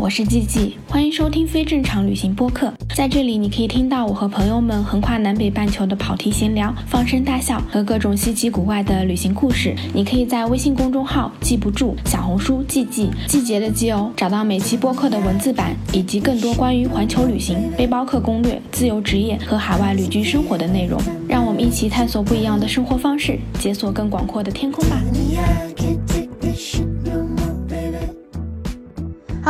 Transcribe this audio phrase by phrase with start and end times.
[0.00, 2.72] 我是季季，欢迎收听非正常旅行播客。
[2.94, 9.74] 在这里，你可以听到我和朋友们横跨南北半球的跑题闲聊、放声大笑和各种稀奇古怪的旅行故事。
[9.92, 21.00] 你可以在微信公众号“记不住”、小红书“季季”季节的季哦，找到每期播客的文字版以及更多关于环球旅行、背包客攻略、自由职业和海外旅居生活的内容。
[21.28, 25.02] 让我们一起探索不一样的生活方式，解锁更广阔的天空吧。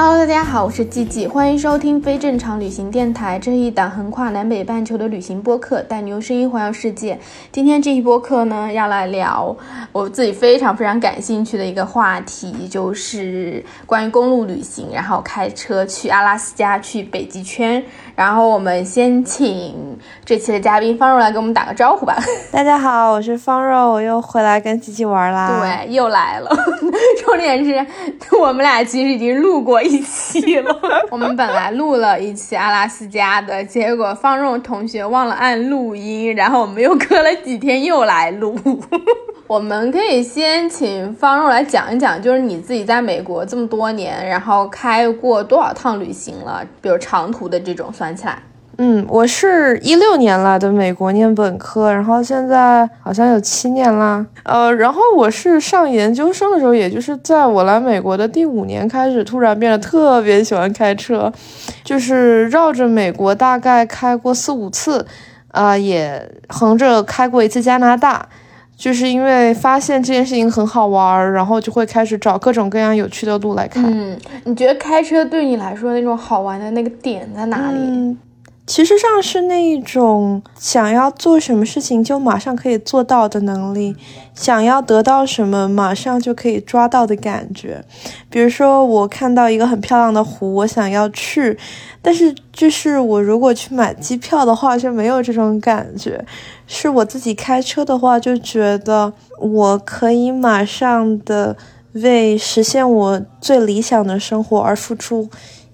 [0.00, 3.36] Hello，大家好，我是季季，欢迎收听非正常旅行电台。
[3.36, 7.18] 这是一档横跨南北半球的旅行播客，带你用声音环游世界。
[7.50, 9.56] 今天这一播客呢，要来聊
[9.90, 17.84] 我自己非常非常感兴趣的一个话题，就是关于公路旅行，然后开车去阿拉斯加，去北极圈。
[18.14, 22.16] 然后我们先请这期的嘉宾方肉来给我们打个招呼吧。
[22.52, 25.60] 大家好，我是方肉，我又回来跟吉吉玩啦。
[25.60, 26.50] 对， 又来了。
[27.24, 27.84] 重点是
[28.40, 30.80] 我们俩其实已经录过一期了。
[31.10, 38.56] 我们本来录了一期阿拉斯加的，结果方若同学忘了按录音，然后我们又隔了几天又来录。
[39.48, 46.62] 我们可以先请方若来讲一讲，就是你自己在美国这么多年，然后开过多少趟旅行了？
[46.82, 48.42] 比如长途的这种算起来。
[48.80, 54.24] 嗯，我是一六年来的美国念本科，然后现在好像有七年啦。
[54.44, 61.32] 呃，然后我是上研究生的时候，也就是在我来美国的第五年开始，突然变得特别喜欢开车，
[61.82, 65.04] 就是绕着美国大概开过四五次，
[65.48, 68.28] 啊，也横着开过一次加拿大。
[68.76, 73.82] 就是因为发现这件事情很好玩，然后就会开始找各种各样有趣的路来开。
[73.84, 78.16] 嗯，你觉得开车对你来说那种好玩的那个点在哪里？
[78.68, 83.96] 其实上是那一种想要做什么事情就马上可以做到的能力，
[84.34, 87.82] 想要得到什么马上就可以抓到的感觉。
[88.28, 91.58] 比如说，我看到一个很漂亮的湖，我想要去，
[92.02, 96.22] 但是就是我如果去买机票的话就没有这种感觉。
[96.66, 99.10] 是我自己开车的话，就觉得
[99.40, 101.56] 我可以马上的
[101.92, 105.30] 为实现我最理想的生活而付出。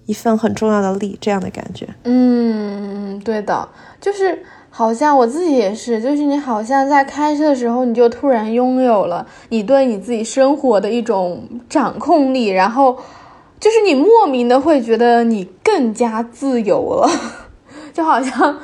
[0.07, 1.89] 一份很重要的力，这样的感觉。
[2.05, 3.69] 嗯，对的，
[4.01, 12.99] 就是好像我自己也是，就是你好像在开车的时候，你就突然拥有了你对你自己生活的一种掌控力，然后
[13.59, 17.09] 就是你莫名的会觉得你更加自由了，
[17.95, 18.59] 就好像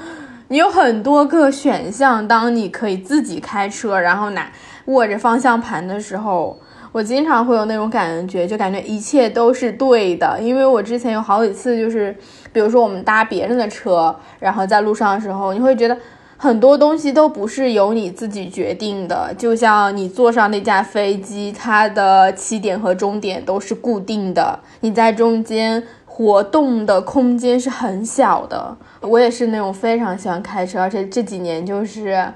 [0.48, 4.50] 你有很多个选项，当你可以自己开车，然后拿
[4.86, 6.58] 握着方向盘的时候。
[6.92, 12.16] 我经常会有那种感觉，就感觉一切都是对的，因为我之前有好几次，就是
[12.52, 15.96] 比如说我们搭别人的车，然后在路上的时候，你会觉得
[16.36, 28.76] 很多东西都不是由你自己决定的，就像你坐上那架飞机，它的起点和终点都是固定的，你在中间活动的空间是很小的。
[29.02, 32.26] 我也是那种非常喜欢开车，而且这几年就是。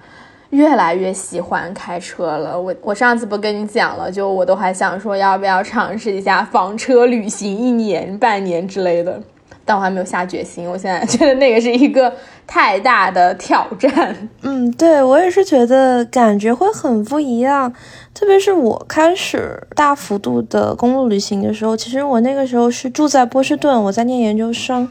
[0.55, 2.59] 越来越喜欢开车了。
[2.59, 9.21] 我我上次不跟你讲了，就我都还想说要不要尝试一下房车旅行一年半年之类的，
[9.65, 10.71] 但我还没有下决心。
[10.71, 12.13] 我现在觉得那个是一个
[12.47, 14.29] 太大的挑战。
[14.43, 17.73] 嗯，对我也是觉得感觉会很不一样。
[18.15, 24.89] 特别是我开始大幅度的公路旅行的时候，其实我那个时候是住在波士顿，我在念研究生。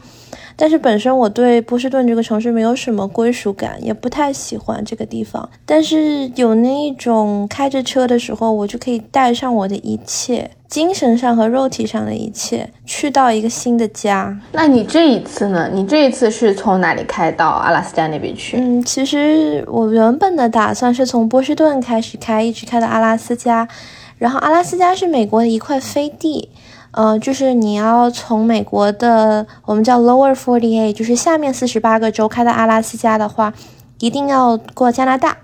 [0.56, 5.48] 但是本身我对波士顿这个城市没有什么归属感，也不太喜欢这个地方。
[5.66, 14.38] 但是有那一种开着车的时候，我就可以带上我的一切，精神上和肉体上的一切，去到一个新的家。
[14.52, 15.68] 那你这一次呢？
[15.72, 18.56] 你这一次是从哪里开到阿拉斯加那边去？
[18.56, 23.68] 嗯，其实我原本的打算是从波士顿开始开，一直开到阿拉斯加。
[24.16, 26.48] 然后阿拉斯加是美国的一块飞地。
[26.96, 33.52] 呃，就是你要从美国的我们叫 Lower Forty Eight，就是下面四十八个州开到阿拉斯加的话，
[33.98, 35.36] 一定要过加拿大。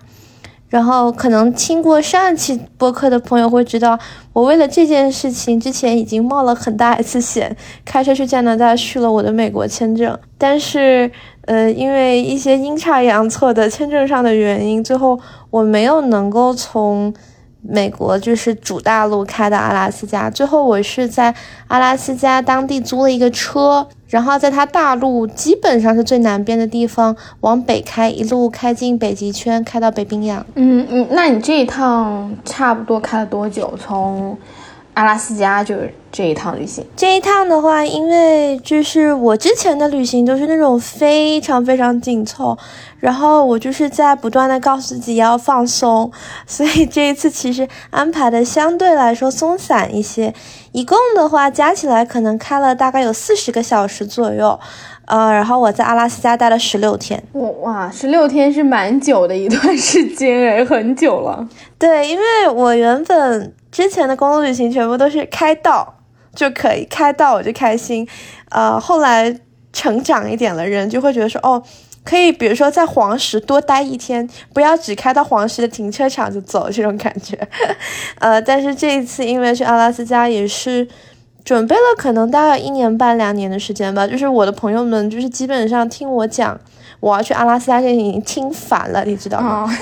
[0.69, 3.99] 然后可能听过上一期播客的朋友会知道，
[4.33, 10.17] 我为了这件事情之前已经冒了很大一次险，开车去加拿大续了我的美国签证。
[10.39, 11.11] 但是，
[11.47, 15.19] 呃，因为一些阴差阳错的签证上的原因，最后
[15.51, 17.13] 我没有能够从。
[17.63, 21.35] 美国就是主大陆开的阿拉斯加，最后我是在
[21.69, 30.45] 阿拉斯加当地租了一个车，然后在它大陆基本上是最南边的地方往北开，一路开进北极圈，开到北冰洋。
[30.55, 33.73] 嗯嗯，那你这一趟差不多开了多久？
[33.79, 34.37] 从
[34.95, 36.85] 阿拉斯加就是这一趟旅行。
[36.97, 42.59] 这一趟的话，因为就是我之前的旅行都是那种非常非常紧凑，
[42.99, 46.11] 然后我就是在不断的告诉自己要放松，
[46.47, 50.35] 所以这一次其实安排的相对来说松散一些。
[50.73, 54.59] 一共的话加起来可能开了大概有四十个小时左右，
[55.11, 57.23] 呃，然后我在阿拉斯加待了十六天。
[57.33, 61.47] 哇，十六天是蛮久的一段时间哎，很久了。
[61.79, 63.53] 对，因为我原本。
[63.71, 65.95] 之前的公路旅行全部都是开到
[66.35, 68.05] 就可以，开到我就开心。
[68.49, 69.33] 呃，后来
[69.73, 71.63] 成长一点了，人就会觉得说，哦，
[72.03, 77.39] 可以，比如说在黄石多待一天，不要只开到黄石的停车场就走这种感觉。
[78.19, 80.89] 呃，但是这一次因为去阿拉斯加也是
[81.45, 86.59] 准备了可能大概一年半两年的时间吧，就是我的朋友们就是基本上听我讲
[87.01, 89.69] 我要去阿拉斯加，就已经听烦了，你知道吗？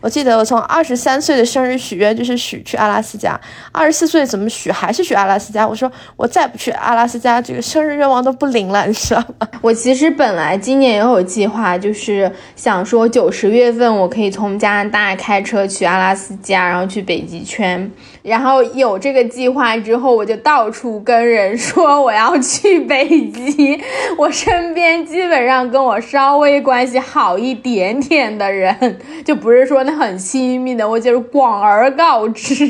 [0.00, 3.40] 我记得我从二十三岁的生日许愿就是许去阿拉斯加，
[3.72, 5.66] 二十四岁怎么许还是去阿拉斯加。
[5.66, 9.48] 我说我再不去阿拉斯加，这个生日愿望都不灵了，你知道吗？
[9.62, 17.90] 我其实本来今年也有计划，就是想说九十月份我可以从加拿大开车去阿拉斯加，然后去北极圈。
[18.24, 23.78] 然后有这个计划之后，我就到处跟人说我要去北极。
[24.16, 32.64] 我身边基本上跟我稍微关系好一点点的人，就不是说那很亲密的，我就是广而告之，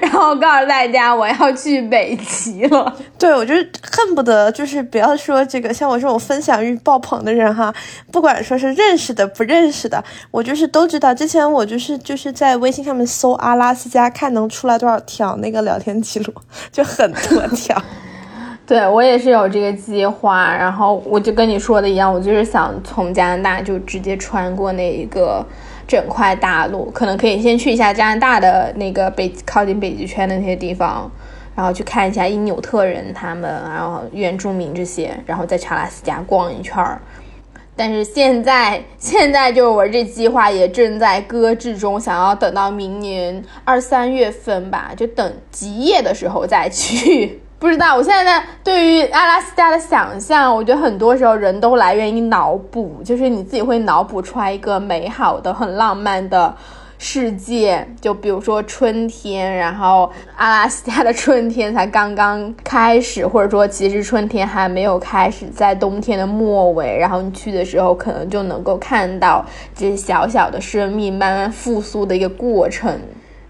[0.00, 2.96] 然后告诉大家我要去北极了。
[3.18, 3.52] 对，我就
[3.82, 7.74] 恨不得就是不要说这个，像我这种分享欲爆棚的人哈，
[8.12, 11.12] 不管说是认识的不认识的，我就是都知道。
[11.12, 14.91] 之前我就是就是在微信上面搜阿拉斯加，看能出来多少。
[14.92, 16.32] 要挑那个聊天记录
[16.70, 17.76] 就很多条，
[18.66, 25.44] 对我也是有这个计划，然后我就跟你说的一样，我就是想从加拿大就直接穿过那一个
[25.88, 31.10] 整块大陆，可能可以先去一下加拿大的那个北靠近北极圈的那些地方，
[31.56, 37.00] 然后去看一下因纽特人他们，然后原住民这些，然后在查拉斯加逛一圈儿。
[37.74, 47.40] 但是现在，现在就是我这计划也正在搁置中，想要等到明年二三月份吧，就等极夜的时候再去。
[47.58, 56.54] 不知道，我现在对于阿拉斯加的想象，我觉得很多时候人都来源于脑补，就是你自己会脑补出来一个美好的、很浪漫的。
[57.04, 69.44] 世界，就比如说春天，然后阿拉斯加的春天才刚刚开始，或者说其实春天还没有开始，在冬天的末尾，然后你去的时候，可能就能够看到
[69.74, 72.96] 这小小的生命慢慢复苏的一个过程。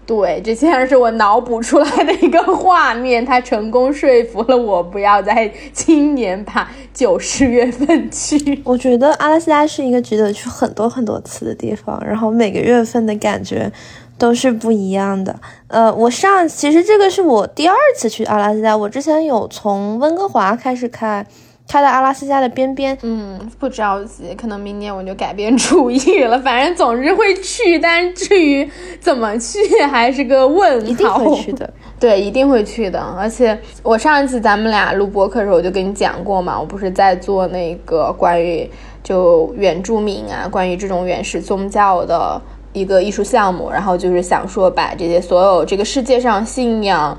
[0.05, 8.61] 对，这竟然是我脑补出来的一个画面，他成功说服了我不要在今年把九十月份去。
[8.65, 13.71] 我觉得阿拉斯加是一个值得去很多很多次的地方，然后每个月份的感觉
[14.17, 15.39] 都是不一样的。
[15.67, 21.25] 呃，我上其实这个是我第二次去阿拉斯加，我之前有从温哥华开始开。
[21.67, 26.37] 开到阿拉斯加的边边，嗯，不着急，可能明年我就改变主意了。
[26.39, 28.69] 反正总之会去，但至于
[28.99, 29.57] 怎么去
[29.89, 30.87] 还是个问号。
[30.87, 32.99] 一定会去的， 对，一定会去的。
[33.17, 38.69] 而且我上一次咱们俩录播课的时候，我就跟你讲过嘛，我不是在做那个关于
[39.01, 42.39] 就原住民啊，关于这种原始宗教的
[42.73, 47.17] 一个艺术项目，然后就是想说把这些所有这个世界上信仰。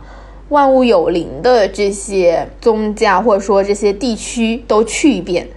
[0.50, 5.48] 万物有灵的这些宗教，或者说这些地区都去一遍，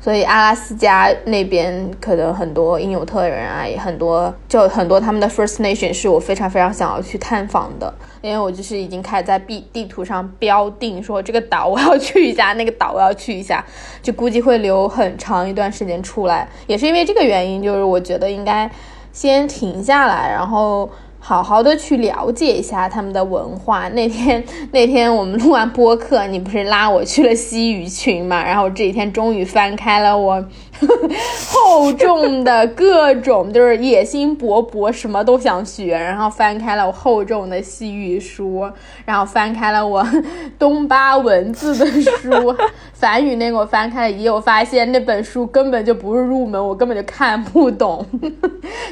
[0.00, 13.62] 所以阿拉斯加那边可能很多因纽特人啊，也很多，就很多他们的 First Nation 是我非常非常想要去探访的，因为我就是已经开始在地地图上标定说这个岛我要去一下，那个岛我要去一下，
[14.02, 18.70] 就估计会留很长一段时间出来，也是因为这个原因，就是我觉得应该
[19.12, 20.88] 先停下来，然后。
[21.26, 23.88] 好好的去了解一下他们的文化。
[23.88, 28.44] 那天 那天我们录完播客，你不是拉我去了西语群嘛？
[28.44, 30.46] 然后这几天终于翻开了我
[31.48, 35.92] 厚重的各种，就是野心勃勃，什么都想学。
[35.96, 38.70] 然后翻开了我厚重的西语书，
[39.06, 40.06] 然后翻开了我
[40.58, 42.54] 东巴文字的书，
[42.92, 48.04] 梵语那个我翻开了也有发现，那本书根本就不是入门，我根本就看不懂，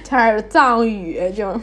[0.02, 1.60] 全是藏语就。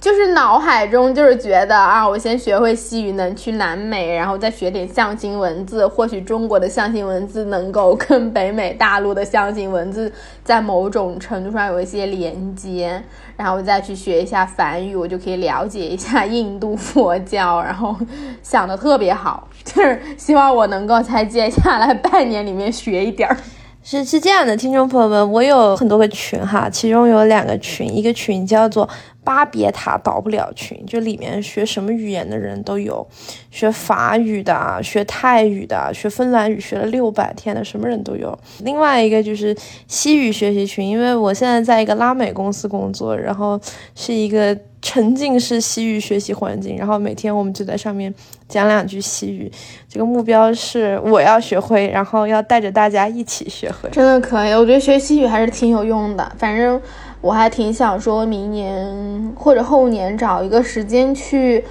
[0.00, 10.10] 就是脑海中就是觉得啊，我先学会西语能去南美，然后再学点象形文字，或许中国的象形文字能够跟北美大陆的象形文字
[10.44, 13.02] 在某种程度上有一些连接，
[13.36, 17.96] 然后再去学一下梵语，我就可以了解一下印度佛教，然后
[18.40, 23.36] 想的特别好，就是希望我能够在接下来半年里面学一点儿。
[23.80, 28.86] 是是这样的，听众朋友们，我有很多个群哈，其中有两个群，一个群叫做
[29.28, 33.06] 巴别塔倒不了群，就里面学什么语言的人都有，
[33.50, 38.36] 学法语的，学泰语的，学芬兰语学了六百天的，什么人都有。
[38.60, 39.54] 另外一个就是
[39.86, 43.60] 西语学习群，因为我现在在一个拉美公司工作，然后
[43.94, 44.58] 是一个。
[44.80, 48.14] 沉浸式西语学习环境，然后每天我们就在上面
[48.48, 49.50] 讲两句西语。
[49.88, 53.90] 这个目标是我要学会，然后要带着大家一起学会。
[53.90, 56.32] 真的可以，我觉得学西语还是挺有用的。
[56.38, 56.80] 反正
[57.20, 61.64] 我还挺想说明年或者后年找一个时间去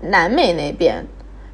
[0.00, 1.04] 南美那边，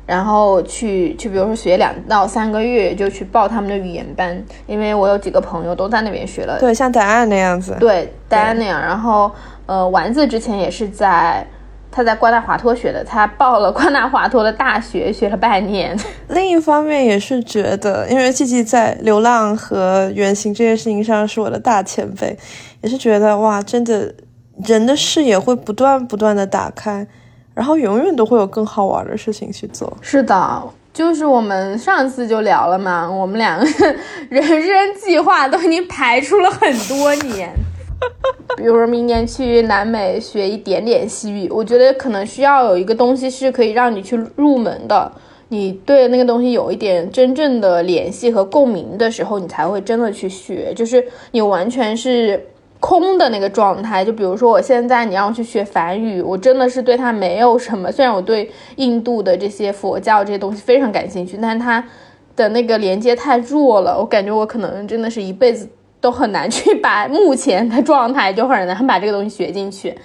[0.07, 6.59] 然后去去，比如说学两到三个月，就去报他们的语言班，因为我有几个朋友都在那边学了。
[6.61, 7.77] 对，像答案那样子。
[7.81, 9.31] 对，答案那样，然后。
[9.67, 11.43] 呃，丸子之前也是在
[11.91, 15.99] 他在瓜纳华托学的，他报了瓜纳华托的大学，学了半年。
[16.29, 22.37] 另一方面也是觉得，因为季季在流浪和远行这件事情上是我的大前辈，
[22.85, 24.15] 也是觉得哇，真的
[24.67, 27.07] 人的视野会不断不断的打开，
[27.55, 29.91] 然后永远都会有更好玩的事情去做。
[30.03, 30.63] 是的，
[30.93, 33.65] 就是我们上次就聊了嘛，我们两个
[34.29, 37.49] 人生计划都已经排出了很多年。
[38.59, 45.11] 比如说明年去南美学一点点西语，我觉得可能需要有一个东西是可以让你去入门的，
[45.49, 50.75] 你对那个东西有一点真正的联系和共鸣的时候，你才会真的去学。
[50.77, 52.45] 就是你完全是
[52.85, 54.05] 空的那个状态。
[54.05, 57.91] 就比如说我现在你让我去学梵语，我真的是对它没有什么。
[57.97, 61.83] 虽然我对印度的这些佛教这些东西非常感兴趣，但是它
[62.37, 65.67] 的那个连接太弱了，我感觉我可能真的是一辈子。
[66.05, 69.97] 都很难去把目前的状态就很难把这个东西学进去，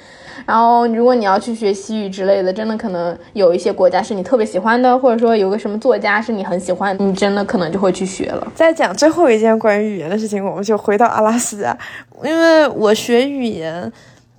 [0.46, 8.51] 然后如果你要去学西语之类的，真的可能有一些国家是你特别喜欢的，或者说有个什么作家是你很喜欢，你真的可能就会去学了。
[8.55, 11.77] 再讲最后一件关于语言的事情，我们就回到阿拉斯加，
[12.24, 13.91] 因为我学语言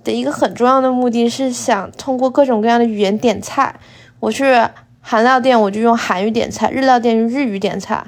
[0.03, 3.75] 的一个很重要的目的是想通过各种各样的语言点菜。
[4.19, 4.45] 我去
[5.01, 8.03] 韩料店，我就用韩语点菜；日料店用日语点菜。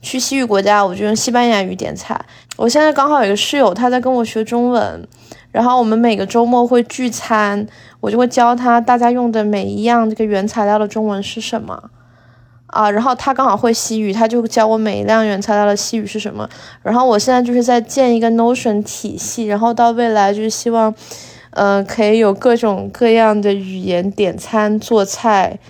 [0.00, 2.18] 去西语国家，我就用西班牙语点菜。
[2.58, 5.06] 我现在刚好有个室友，他在跟我学中文，
[5.52, 7.64] 然后我们每个周末会聚餐，
[8.00, 11.80] 我就会教他大家用的每一样这个原材料的中文是什么
[12.66, 12.90] 啊。
[12.90, 16.48] 然后他刚好会西语，他就教我每一样原材料的西语是什么。
[16.82, 20.92] 然后我现在就是在建一个 Notion 体系，然后到未来就是希望，
[21.50, 25.60] 嗯，可以有各种各样的语言点餐做菜。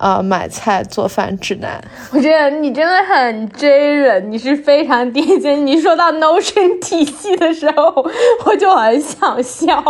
[0.00, 1.78] 啊，买菜做饭指南，
[2.10, 5.66] 我觉得你真的很 J 人，你是非常典型。
[5.66, 8.06] 你说到 Notion 体系的时候，
[8.46, 9.84] 我就很想笑。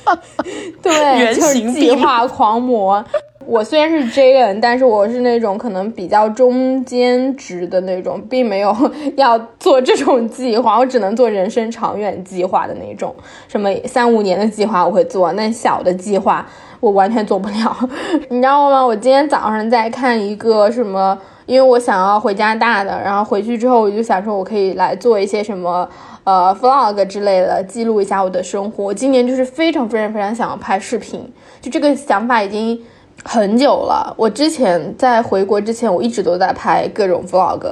[0.82, 3.04] 对，就是计划狂魔。
[3.44, 8.74] 我虽然是 J 人，但是我是那种可能比较中间值的那种，并没有
[9.16, 13.14] 要做这种计划，我只能做人生长远计划的那种。
[13.48, 16.48] 什么三五年的计划我会做，那小的计划。
[16.82, 17.76] 我完全做不了，
[18.28, 18.84] 你知道吗？
[18.84, 25.88] 我今天早上在看一个什么，因为我想要回加拿大的，然后回去之后我就想说，我可以来做一些什么，
[26.24, 28.82] 呃，vlog 之类的，记录一下我的生活。
[28.82, 32.76] 我今年就是非常非常非常想要拍视频，就这个想法已经
[33.22, 34.12] 很久了。
[34.18, 37.62] 我之前在回国之前，我一直都在拍各种 vlog，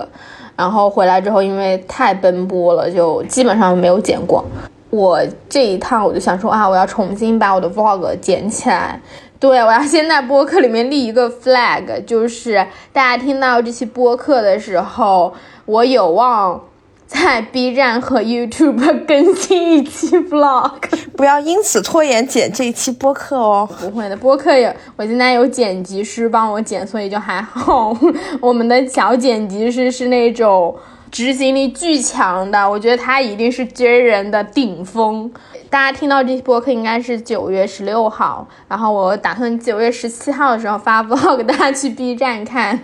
[0.55, 4.45] 然后回来之后因为太奔波了，就基本上没有剪过。
[4.91, 9.01] 我这一趟我就想说啊，我要重新把我的 vlog 捡起来。
[9.39, 15.33] 对我要先在播客里面立一个 flag，就是大家听到这期播客的时候，
[15.65, 16.61] 我有望
[17.07, 20.73] 在 B 站和 YouTube 更新一期 vlog。
[21.17, 23.67] 不要因此拖延剪这一期播客哦。
[23.81, 27.97] 不会的，播客有我现在有剪辑师帮我剪，所以就还好。
[28.43, 30.77] 我们的小剪辑师是那种。
[31.11, 35.31] 执行力巨强的，我觉得他一定是 J 人的顶峰。
[35.69, 42.79] 大家听到这期播客应该是九月十六号，然后我打算九月十七号的时候发 vlog，大家去 B 站看。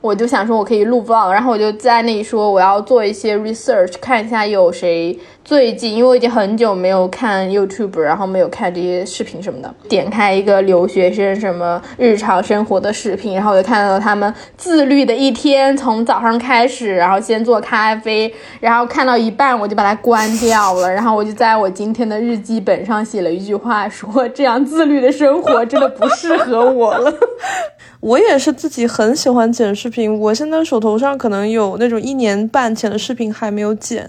[0.00, 5.18] 我就想说，我可以录 vlog，然后我就在那里说我要做一些 research，看一下有谁
[5.50, 9.74] 最近，因为我已经很久没有看 YouTube，然后没有看这些视频什么的。
[9.88, 27.12] 点开一个留学生什么日常生活的视频，然后我就看到他们自律的一天，从早上开始，然后先做咖啡，然后看到一半我就把它关掉了，然后我就在我今天的日记本上写了一句话，说这样自律的生活真的不适合我了。
[27.98, 34.08] 我也是自己很喜欢剪视频，我现在手头上可能有那种一年半前的视频还没有剪，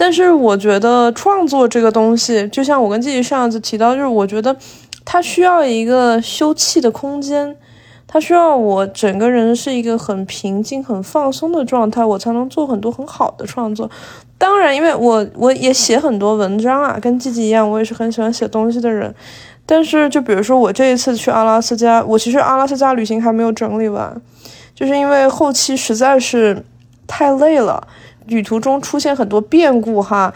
[0.00, 4.56] 但是我觉得创作这个东西，就像我跟季季上次提到，就是我觉得
[5.04, 7.56] 它需要一个休憩的空间，
[8.06, 13.90] 它需要我整个人是一个很平静、很放松的状态，我才能做很多很好的创作。
[14.38, 19.12] 当然，因为我我也写很多文章啊，跟季季一样，我也是很喜欢写东西的人。
[19.66, 24.22] 但是，就比如说我这一次去阿拉斯加，我其实阿拉斯加旅行还没有整理完，
[24.76, 26.64] 就是因为后期实在是
[27.06, 27.86] 太累了，
[28.28, 30.32] 旅途中出现很多变故哈，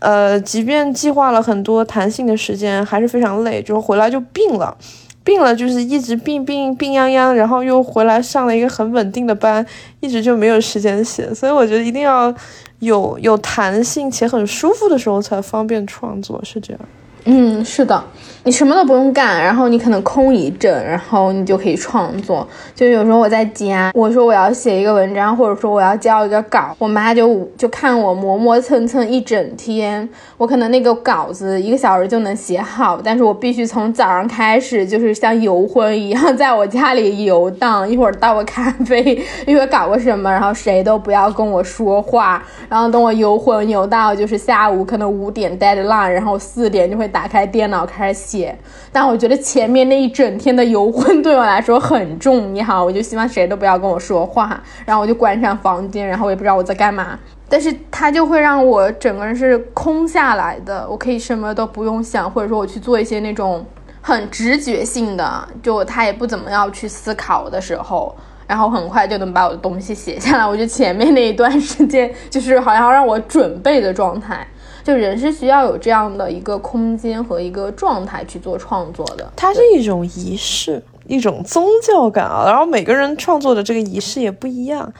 [0.00, 4.76] 呃，即便计划了很多弹性的时间，还是非常累，就回来就病了。
[5.22, 9.64] 病了就是一直病病病殃殃，然后又回来上了一个很稳定的班，
[10.00, 12.34] 一直就没有时间写，所以我觉得一定要
[12.80, 16.80] 有有弹性且很舒服的时候才方便创作，是这样。
[17.24, 18.04] 嗯，是的。
[18.46, 22.46] 你什么都不用干，然后你可能空一阵，然后你就可以创作。
[22.74, 30.06] 就有时候我在家，我说我要写一个文章，或者说我要交一个稿，我妈就就看我磨磨蹭蹭一整天。
[30.36, 42.44] 我可能那个稿子一个小时就能写好，但是我必须从早上开始，就是像游魂一样在我家里游荡，一会儿倒个咖啡，一会儿搞个什么，然后谁都不要跟我说话。
[42.68, 48.58] 然后等我游魂游到就是下午可能五点 deadline，然后四点就会打开电脑开始写。
[48.90, 57.16] 但我觉得前面那一整天的游魂对我来说很重要，我就希望谁都不要跟我说话，然后我就关上房间，然后我也不知道我在干嘛，
[57.48, 63.64] 但是它就会让我整个人是空下来的，我可以什么都不用想，或者说我去做一些那种
[64.02, 68.14] 很直觉性的，就他也不怎么要去思考的时候，
[68.46, 70.46] 然后很快就能把我的东西写下来。
[70.46, 74.46] 我觉得前面那一段时间就是好像让我准备的状态。
[74.84, 82.44] 就人是需要有这样的一个空间和一个状态去做创作的，它是一种仪式，一种宗教感啊。
[82.44, 84.92] 然后每个人创作的这个仪式也不一样，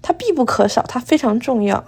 [0.00, 1.84] 它必不可少，它非常重要，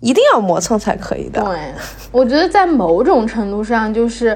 [0.00, 1.44] 一定要磨蹭才可以的。
[1.44, 1.74] 对，
[2.10, 4.34] 我觉得在某种程度上，就是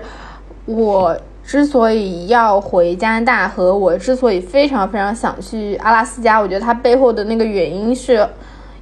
[0.66, 8.28] 我之所以要回加拿大，和我之所以非常非常想去阿拉斯加，我觉得它背后的那个原因是。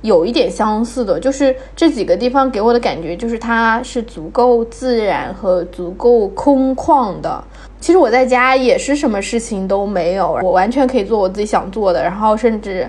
[0.02, 7.42] 有一点相似的，就是这几个地方给我的感觉，就是它是足够自然和足够空旷的。
[7.80, 12.88] 其实我在家也是什么事情都没有，我完全可以做我自己想做的，然后甚至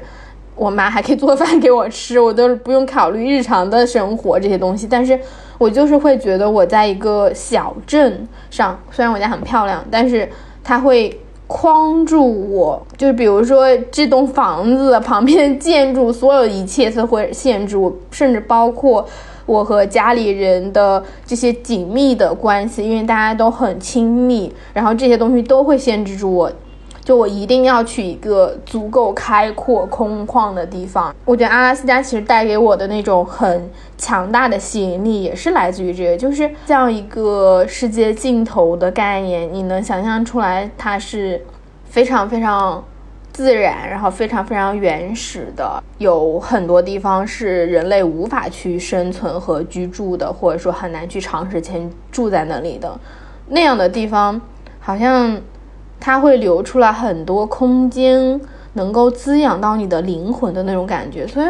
[0.56, 4.88] 我妈还可以做饭给我吃，我都不用考虑日常的生活这些东西。
[4.90, 5.20] 但是
[5.58, 10.30] 我就是会觉得我在一个小镇上，虽然我家很漂亮，但是
[10.64, 11.20] 它会。
[11.48, 19.08] 框住我，就是比如说这栋房子旁边的建筑，所有一切都会限制我，甚至包括
[19.46, 26.52] 我和家里人的这些紧密的关系，因为大家都很亲密，然后这些东西都会限制住我。
[27.08, 31.16] 就我一定要去一个足够开阔、空旷的地方。
[31.24, 39.48] 我觉得阿拉斯加其实带给我的那种很强大的吸引力，也是来自于这个，就是像一个世界尽头的概念。
[39.54, 41.42] 你能想象出来，它是
[41.86, 42.84] 非常非常
[43.32, 45.82] 自然，然后非常非常原始的。
[46.00, 53.00] 有很多地方是人类无法去生存和居住的，或者说很难去长时间住在那里的
[53.48, 54.42] 那样的地方，
[54.82, 55.40] 好像。
[56.00, 58.40] 它会留出来很多空间，
[58.74, 61.28] 能够滋养到你的灵魂的那种感觉。
[61.28, 61.48] 所以，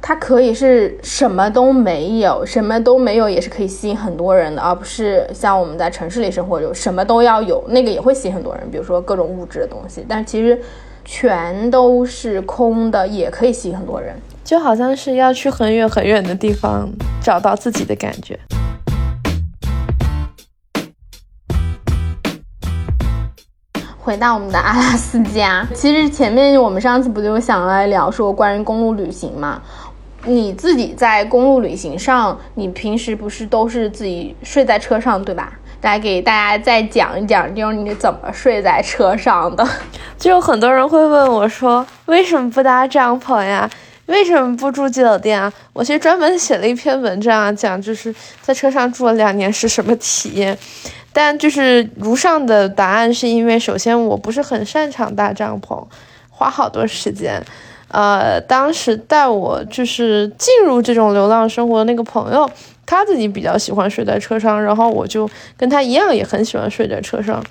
[0.00, 8.68] 它可以是什么都没有，什么都没有也是可以吸引很多人的，而不是像我们在城市里生活就什么都要有，那个也会吸引很多人。
[8.70, 10.60] 比如说各种物质的东西，但其实
[11.04, 14.14] 全都是空的，也可以吸引很多人。
[14.44, 16.88] 就好像是要去很远很远的地方
[17.22, 18.38] 找到自己的感觉。
[24.04, 29.62] 回到我们的阿拉斯加，其实前面我们上次不就想来聊说关于公路旅行嘛？
[30.24, 35.52] 你自己在公路旅行上，你平时不是都是自己睡在车上对吧？
[35.82, 39.64] 来给大家再讲一讲，就是你怎么睡在车上的。
[40.18, 43.70] 就有很多人会问我说，为什么不搭帐篷呀？
[44.06, 45.52] 为什么不住酒店啊？
[45.72, 50.58] 我其实专门写了一篇文章啊，讲就是在车上住了两年是什么体验。
[51.12, 55.84] 但就是如上的答案，是因为首先我不是很擅长搭帐篷，
[56.30, 57.42] 花好多时间。
[57.88, 62.50] 呃，当时带我就是进入这种流浪生活的那个朋友，
[62.86, 67.44] 他自己比较喜欢睡在车上，然后我就跟他一样，也很喜欢睡在车上。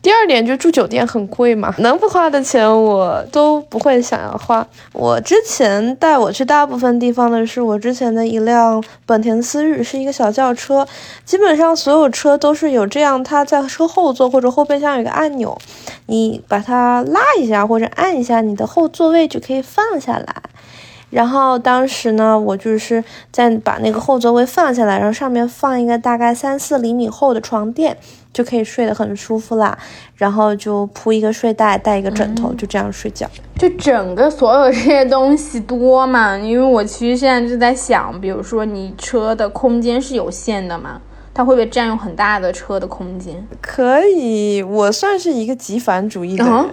[0.00, 4.66] 第二点就住酒店很贵嘛，能不花的钱我都不会想要花。
[4.92, 10.86] 我之前带我去大部分地方的是我之前的一辆本田思域，是一个小轿车。
[11.24, 15.58] 基本上所有车都是有这样，它在车后座或者后备箱有一个按钮，
[16.06, 20.34] 你把它拉一下或者按一下，你的后座位就可以放下来。
[21.10, 27.96] 然后当时呢，我就是在把那个后座位放下来，然后上面放一个大概三四厘米厚的床垫，
[28.32, 29.78] 就可以睡得很舒服啦。
[30.16, 33.26] 然后就铺一个睡袋，带一个枕头，就这样睡觉。
[33.56, 36.36] 就整个所有这些东西多嘛？
[36.36, 41.00] 因为我其实现在就在想，比如说你车的空间是有限的嘛，
[41.32, 43.46] 它会不会占用很大的车的空间？
[43.62, 46.66] 可以，我算是一个极繁主义的人。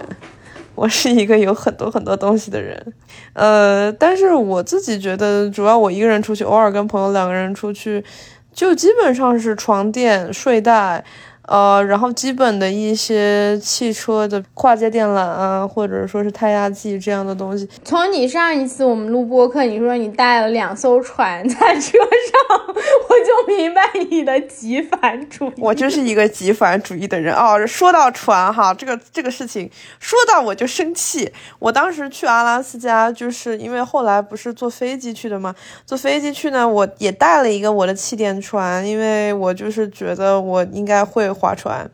[0.76, 2.94] 我是一个有很多很多东西的人，
[3.32, 8.04] 呃，但是我自己觉得，主要我一个人出去，偶尔跟朋友两个人出去，
[8.52, 11.02] 就基本上是床垫、睡袋。
[11.46, 17.68] 呃，然后基本的一些汽车的跨界电缆啊，或者说是胎压计这样的东西。
[17.84, 23.80] 从你上一次我们录播课，你说你带了两艘船在车上， 我就明白
[24.10, 25.52] 你的极繁主义。
[25.58, 27.64] 我就是一个极繁主义的人哦。
[27.64, 31.32] 说到船哈，这个这个事情说到我就生气。
[31.60, 35.54] 我当时去阿拉斯加，就是因为后来不是坐飞机去的嘛？
[35.84, 41.35] 坐飞机去呢，我也带了一个我的气垫船，因为我就是觉得我应该会。
[41.36, 41.88] 划船，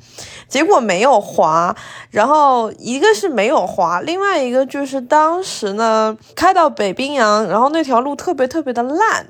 [0.49, 1.77] 结果没有划，
[2.11, 9.27] 然后一个是没有划，另外一个就是当时呢开到北冰洋，然后那条路特别特别的烂，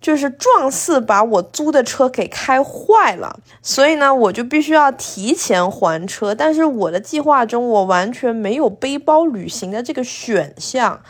[0.00, 11.00] 就是撞似把我租的车给开坏了，所以呢我就必须要提前还车，但是我的计划中我完全没有背包旅行的这个选项，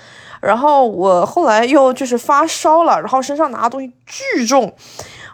[0.41, 4.75] 然后我后来又就是发烧了，然后身上拿的东西巨重。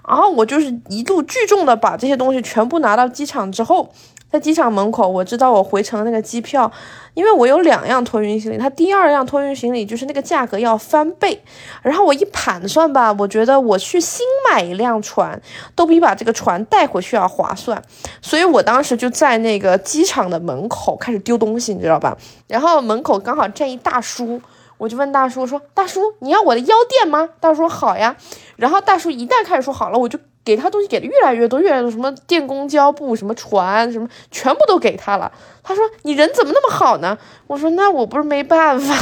[0.08, 3.90] 然后我就是一路聚众的把这些东西全部拿到机场之后，
[4.30, 6.70] 在机场门口，我知道我回程的那个机票，
[7.14, 11.42] 因为我有两样托运行李，它第二样托运行李就是那个价格要翻倍。
[11.82, 15.40] 然后我一盘算吧，我觉得我去新买一辆船，
[15.74, 17.82] 都比把这个船带回去要划算。
[18.22, 22.16] 所以我当时就在那个机场的门口开始丢东西，你知道吧？
[22.46, 24.40] 然后门口刚好站一大叔。
[24.78, 28.14] 我就问大叔说：“大叔，你要我的腰垫吗？”大叔说：“好呀。”
[28.58, 35.30] 然后大叔一旦开始说好了，我就给他东西给的越来越多，越来越多，什么电工胶布、什么船、什么全部都给他了。
[35.62, 37.16] 他说：“你人怎么那么好呢？”
[37.46, 38.94] 我说：“那我不是没办法。”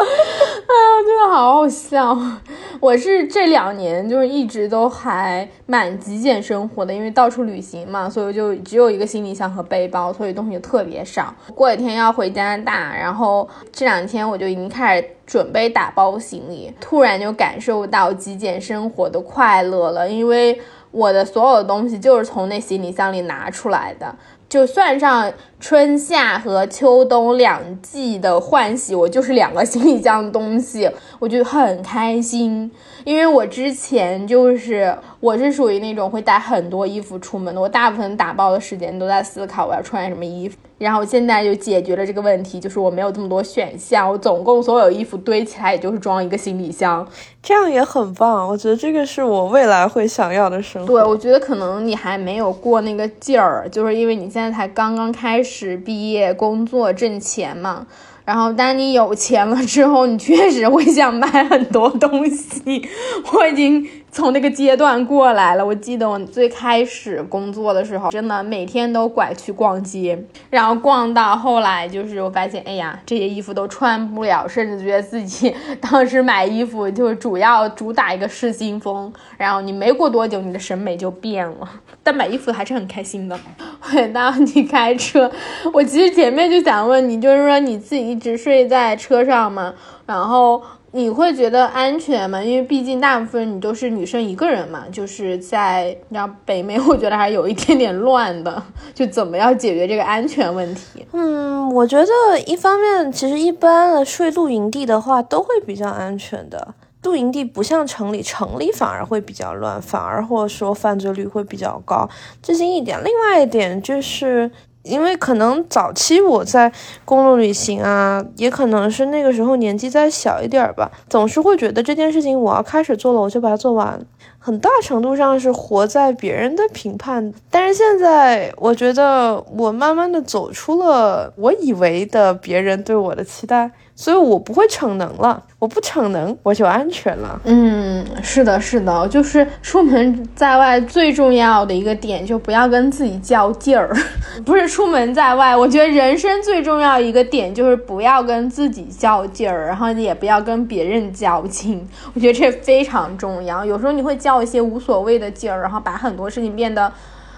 [0.70, 2.16] 哎呀，真的好好笑！
[2.78, 11.34] 我是这两年就是一直都还蛮极简生活的，因为到处旅行嘛，所以就只有一个行李箱和背包，所以东西就特别少。
[11.56, 20.60] 过几天要回加拿大，然后这两天我就已经开始准备打包行李，突然就感受到极简生活的快乐了，因为
[20.92, 24.14] 我的所有东西就是从那行李箱里拿出来的。
[24.50, 32.68] 就算上春夏和秋冬两季的换洗，我就是两个行李箱的东西，我就很开心。
[33.04, 40.56] 因为我之前就是我是属于那种会带很多衣服出门的，我大部分打包的时间都在思考我要穿什么衣服。
[40.80, 47.06] 然后现在就解决了这个问题，就是我没有这么多选项，我总共所有衣服堆起来也就是装一个行李箱，
[47.42, 48.48] 这样也很棒。
[48.48, 50.88] 我觉得这个是我未来会想要的生活。
[50.88, 57.86] 对，我觉得可能你还没有过那个劲儿，就是因为你现在才刚刚开始毕业、工作、挣钱嘛。
[58.24, 62.88] 然后当你有钱了之后，你确实会想买很多东西。
[63.34, 63.86] 我已经。
[64.12, 70.18] 从那个阶段过来了，我记得我最开始工作的时候，真的每天都拐去逛街，
[70.50, 81.68] 然后逛到后来，就是我发现，哎呀，这些衣服都穿不了，甚至觉得自己当时买衣服就主要主打一个试新风，然后你没过多久，你的审美就变了。
[82.02, 83.38] 但买衣服还是很开心的。
[83.78, 85.30] 回到你开车，
[85.72, 89.72] 我其实前面就想问你，就是说你自己一直睡在车上吗？
[90.06, 90.60] 然后。
[90.92, 92.42] 你会觉得安全吗？
[92.42, 98.60] 因为毕竟大部分你都是女生一个人嘛，就是在你知道北美，我觉得还有一点点乱的，
[98.92, 101.06] 就怎么样解决这个安全问题？
[101.12, 102.06] 嗯，我觉得
[102.44, 106.74] 一方面，其实一般的睡露营地的话都会比较安全的，
[107.04, 112.08] 露营地不像城里，城里反而会比较乱，反而或者说犯罪率会比较高，
[112.42, 112.98] 这是一点。
[113.04, 114.50] 另外一点就是。
[114.82, 116.72] 因为可能早期我在
[117.04, 124.00] 公路旅行啊，也可能是那个时候年纪再小一点儿吧，总是会觉得这件事情我要开始做了，我就把它做完，
[124.40, 127.32] 很大程度上是活在别人的评判。
[127.50, 133.70] 但是现在我觉得我慢慢的走出了我以为的别人对我的期待。
[133.96, 137.38] 所以我不会逞能了，我不逞能，我就安全了。
[137.44, 143.94] 嗯，是的，是的，就是出门在外最重要的一个点，就不要跟自己较劲儿。
[144.46, 151.86] 不是出门在外，我觉得人生最重要一个点就是不要跟自己较劲儿，然后也不要跟别人较劲。
[152.14, 153.62] 我觉得这非常重要。
[153.62, 156.92] 有时候你会较一些无所谓的劲儿，然后把很多事情变得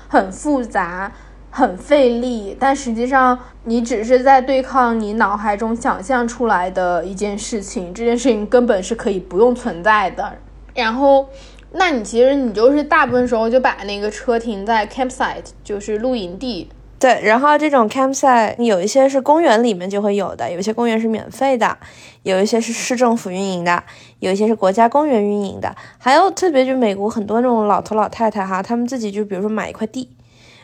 [0.08, 1.12] 很复杂。
[1.54, 10.32] 很费力，但实际上你只是在对抗你脑海中想象出来的一件事情，这件事情根本是可以不用存在的。
[10.74, 11.28] 然后，
[11.72, 16.70] 那你其实你就是大部分时候就把那个车停在 campsite，就是露营地。
[17.02, 21.76] 对，然后这种 campsite 有一些是公园里面就会有的，有一些公园是免费的，
[22.22, 23.82] 有一些是市政府运营的，
[24.20, 30.08] 有一些是国家公园运营的，还有特别就美国很多那种老头老太太哈，他们自己就比如说买一块地，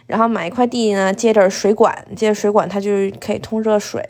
[0.07, 4.01] 然后买一块地呢接点水管，接水管它就可以通热水，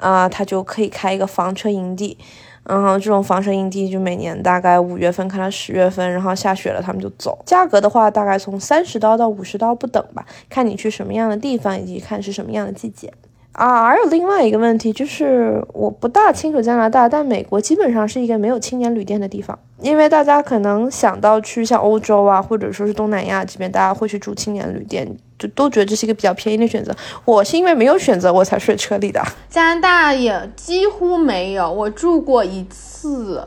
[0.00, 2.18] 啊，它就可以开一个房车营地。
[2.64, 7.38] 然后这种房车营地就每年大概五月份看到十月份，然后下雪了他们就走。
[7.44, 13.12] 价格的话大概从三十刀到五十刀不等吧，看你去什么样的地方以及看是什么样的季节。
[13.52, 25.06] 啊，还有另外一个问题就是，我不大清楚加拿大，但美国基本上是一个没有青年旅店的地方，因为大家可能想到去像欧洲啊，或者说是东南亚这边，大家会去住青年旅店，
[25.38, 26.96] 就都觉得这是一个比较便宜的选择。
[27.26, 29.22] 我是因为没有选择，我才睡车里的。
[29.50, 33.46] 加拿大也几乎没有，我住过一次，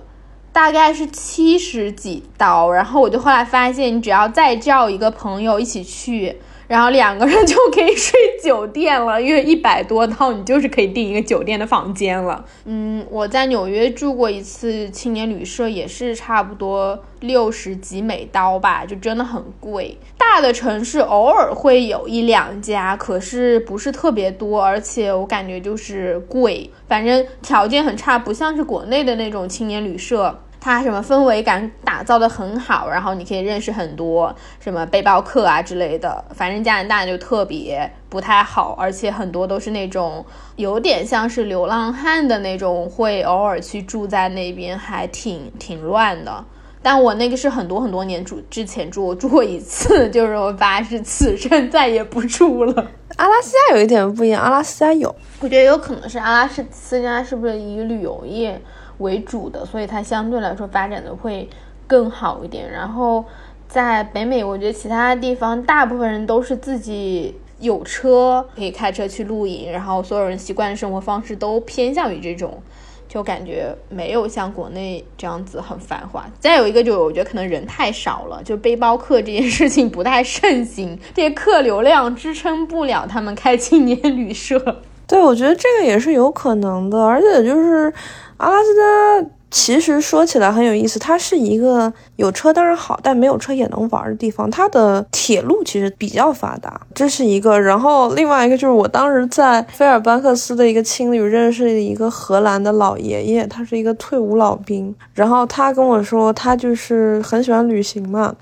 [0.53, 6.37] 大概是七十几刀，然后我就后来发现，你只要再叫一个朋友一起去。
[6.67, 12.43] 然后两个人就可以睡酒店了，因为一百多刀你就是可以订一个酒店的房间了。
[12.65, 19.97] 嗯，我在纽约住过一次青年旅社，也是差不多六十几美刀吧，就真的很贵。
[20.17, 30.41] 大的城市偶尔会有一两家，可是不是特别多，而且我感觉就是贵，反正条件很差，不像是国内的那种青年旅社。
[30.65, 36.25] 它什么氛围感打造的很好，然后你可以认识很多什么背包客啊之类的。
[36.33, 40.25] 反正加拿大就特别不太好，而且很多都是那种
[40.55, 46.43] 有点像是流浪汉的那种，会偶尔去住在那边，还挺挺乱的。
[46.81, 52.87] 但我那个是很多很多年住之前住，我 住过一次，就是我发誓此生再也不住了。
[53.17, 58.59] 阿拉斯加有一点不一样，阿拉斯加有，我觉得有可能是阿拉斯加是不是以旅游业？
[58.99, 61.49] 为主的，所以它相对来说发展的会
[61.87, 62.71] 更好一点。
[62.71, 63.25] 然后
[63.67, 72.61] 在北美，我觉得其他地方大部分人都是自己有车，可以开车去露营，然后所有人习惯的生活方式都偏向于这种，
[73.07, 76.25] 就感觉没有像国内这样子很繁华。
[76.39, 84.81] 再有一个，就我觉得可能人太少了，就背包客这件事情不太盛行，这些客流量支撑不了他们开青年旅社。
[85.07, 87.93] 对，我觉得这个也是有可能的，而且就是。
[88.37, 94.51] 阿拉斯加其实说起来很有意思，它是一个有车当然好，但没有车也能玩的地方。
[94.51, 97.57] 它的铁路其实比较发达，这是一个。
[97.57, 108.35] 然后另外一个就是我当时在菲尔班克斯的一个青旅认识一个荷兰的老爷爷，他是一个退伍老兵，然后他跟我说他就是很喜欢旅行嘛。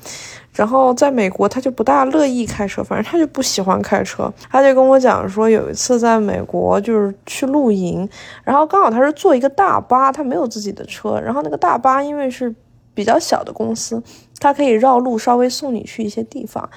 [0.53, 4.31] 然后在美国，他就不大乐意开车，反正他就不喜欢开车。
[4.49, 8.07] 他就跟我讲说，有一次在美国就是去露营，
[8.43, 11.19] 然后刚好他是坐一个大巴，他没有自己的车。
[11.19, 12.53] 然后那个大巴因为是
[12.93, 14.01] 比较小的公司，
[14.39, 16.69] 他可以绕路，稍微送你去一些地方。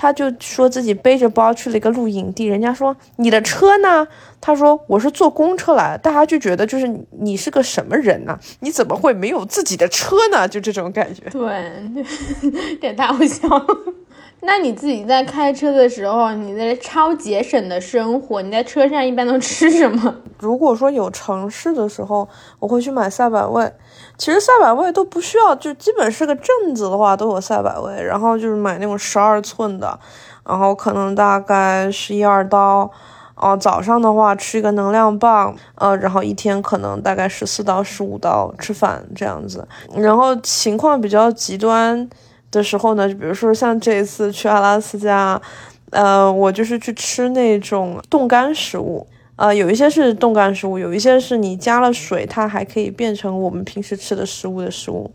[0.00, 4.08] 他就说自己背着包去了一个露营地，人家说你的车呢？
[4.40, 8.38] 他说我是坐公车来的，大家就觉得就是你是个什么人呢？
[8.60, 10.48] 你怎么会没有自己的车呢？
[10.48, 13.46] 就这种感觉，对，点太好笑。
[14.40, 20.16] 那你自己在开车的时候，你在超节省的生活，你在车上一般都吃什么？
[20.38, 22.26] 如果说有城市的时候，
[22.58, 23.70] 我会去买赛百味。
[24.20, 29.98] 其实赛百味都不需要，就基本是个镇子的话都有赛百味，然后就是买那种十二寸的，
[30.46, 32.90] 然后可能大概十一二刀，
[33.34, 42.06] 哦，早上的话吃一个能量棒，呃，然后一天可能大概十四到十五刀吃饭这样子，然后情况比较极端
[42.50, 45.40] 的时候呢，就比如说像这一次去阿拉斯加，
[45.92, 49.06] 呃，我就是去吃那种冻干食物。
[49.40, 55.10] 呃，有一些是冻干食物，有一些是你加了水，它还可以变成我们平时吃的食物的食物。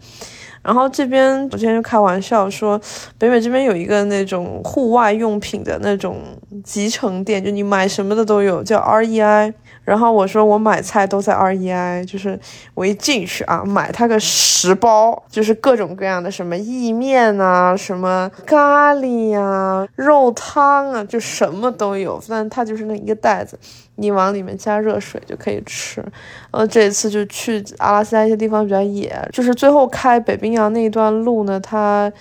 [0.63, 2.81] 然后这边我今天就开玩笑说，
[3.19, 6.17] 北美这边有一个那种户外用品的那种
[6.63, 9.53] 集成店，就你买什么的都有，叫 REI。
[9.83, 12.39] 然后我说我买菜都在 REI，就是
[12.73, 22.19] 我一进去啊，买它个十包，就是各种各样的什么意面啊，什么咖喱呀、肉汤啊，就什么都有。
[22.27, 23.59] 但它就是那一个袋子，
[23.95, 26.03] 你往里面加热水就可以吃。
[26.51, 32.11] 呃，这一次就去阿拉斯加一些地方比较野，就是最后开北冰洋那一段路呢，它。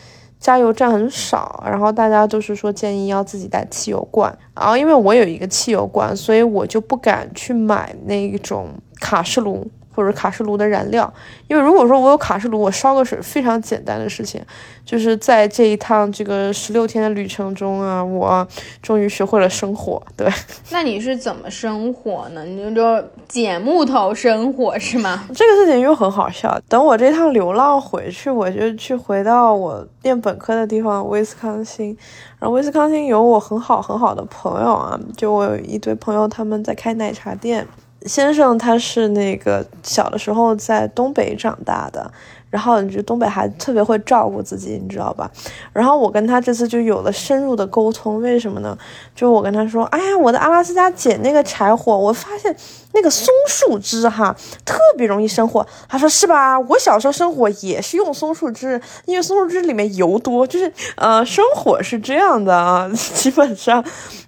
[0.40, 8.68] 加油站很少，然后大家都是说建议要自己带汽油罐，然后因为我有一个汽油罐，所以我就不敢去买那种
[9.00, 11.12] 卡式炉，或者卡式炉的燃料。
[11.48, 14.42] 因为如果说我有卡式炉，我烧个水非常简单的事情。
[14.84, 18.46] 就是在这一趟这个十六天的旅程中啊，我
[18.82, 20.02] 终于学会了生火。
[20.14, 20.30] 对，
[20.70, 22.44] 那你是怎么生火呢？
[22.44, 25.24] 你就就捡木头生火是吗？
[25.34, 26.60] 这个事情又很好笑。
[26.68, 31.96] 等我这趟流浪回去，我就去回到我念本科的地方威斯康星。
[32.38, 37.66] 然后威斯康星有我很好很好的朋友啊，就我有一堆朋友，他们在开奶茶店。
[38.04, 42.10] 先生他是那个小的时候在东北长大的。
[42.50, 45.28] 然后你就东北孩子特别会照顾自己，你知道吧？
[45.72, 48.78] 然后我跟他这次就有了深入的沟通，为什么呢？
[49.12, 52.54] 就我跟他说，哎呀，我的阿拉斯加捡那个柴火，我发现
[52.92, 54.32] 那个松树枝哈
[54.64, 55.66] 特别容易生火。
[55.88, 56.56] 他说是吧？
[56.60, 60.46] 我小时候生火也是用松树枝，因为松树枝里面油多。
[60.46, 63.84] 就是呃，生火是这样的啊， 基本上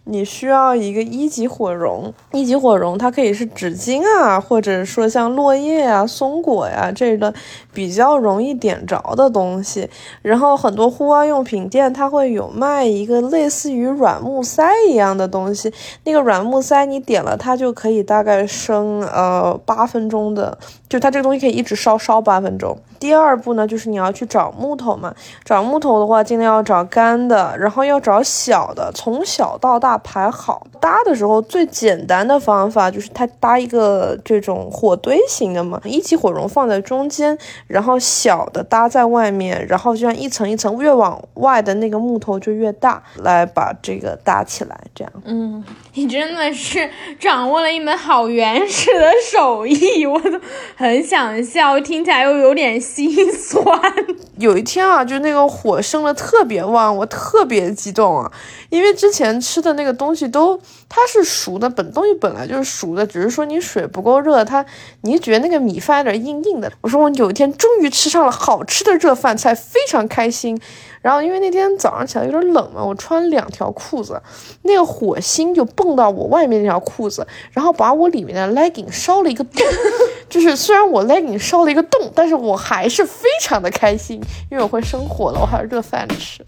[0.07, 7.33] 你需要一个一级火绒，一级火绒它可以是纸巾啊，或者说像落叶啊、松果呀这个
[7.73, 8.17] 比较。
[8.17, 9.89] 容易点着的东西，
[10.23, 15.71] 然后很多户外用品店它会有卖一个类似于软木塞一样的东西，
[16.05, 22.79] 那个软木塞你点了它就可以大概生呃八分钟的，就它这个东西可以一直烧烧八分钟。
[22.99, 30.67] 第二步呢，就是你要去找木头嘛，找木头的话尽量要找干的，然后要找小的，从小到大排好。
[30.81, 37.99] 搭的时候最简单的方法就是它搭一个这种火堆型的嘛，一级火绒放在中间，然后。
[37.99, 45.13] 小的搭在外面，然后就像一层一层，越往外的那个木头就越大，来把这个搭起来，这样。
[45.25, 45.65] 嗯，
[45.97, 50.39] 你真的是掌握了一门好原始的手艺，我都
[50.77, 53.65] 很想笑，听起来又有点心酸。
[54.39, 58.31] 有一天啊，就那个火升的特别旺，我特别激动啊，
[58.69, 60.57] 因为之前吃的那个东西都
[60.89, 64.65] 它是熟的，本东西本来就是熟的，只是说你水不够热，它
[65.01, 66.71] 你觉得那个米饭有点硬硬的。
[66.83, 67.91] 我说我有一天终于。
[67.97, 70.61] 吃上了好吃的热饭菜，非常开心。
[71.01, 74.21] 然后因为那天早上起来有点冷嘛，我穿两条裤子，
[74.65, 79.65] 那个火星就蹦到我外面那条裤子，然后把我里面的 legging 烧了一个洞。
[80.29, 86.45] 就是虽然我 legging 烧了一个洞，但是我还是非常的开心，因为我会生火了，我还有热饭吃。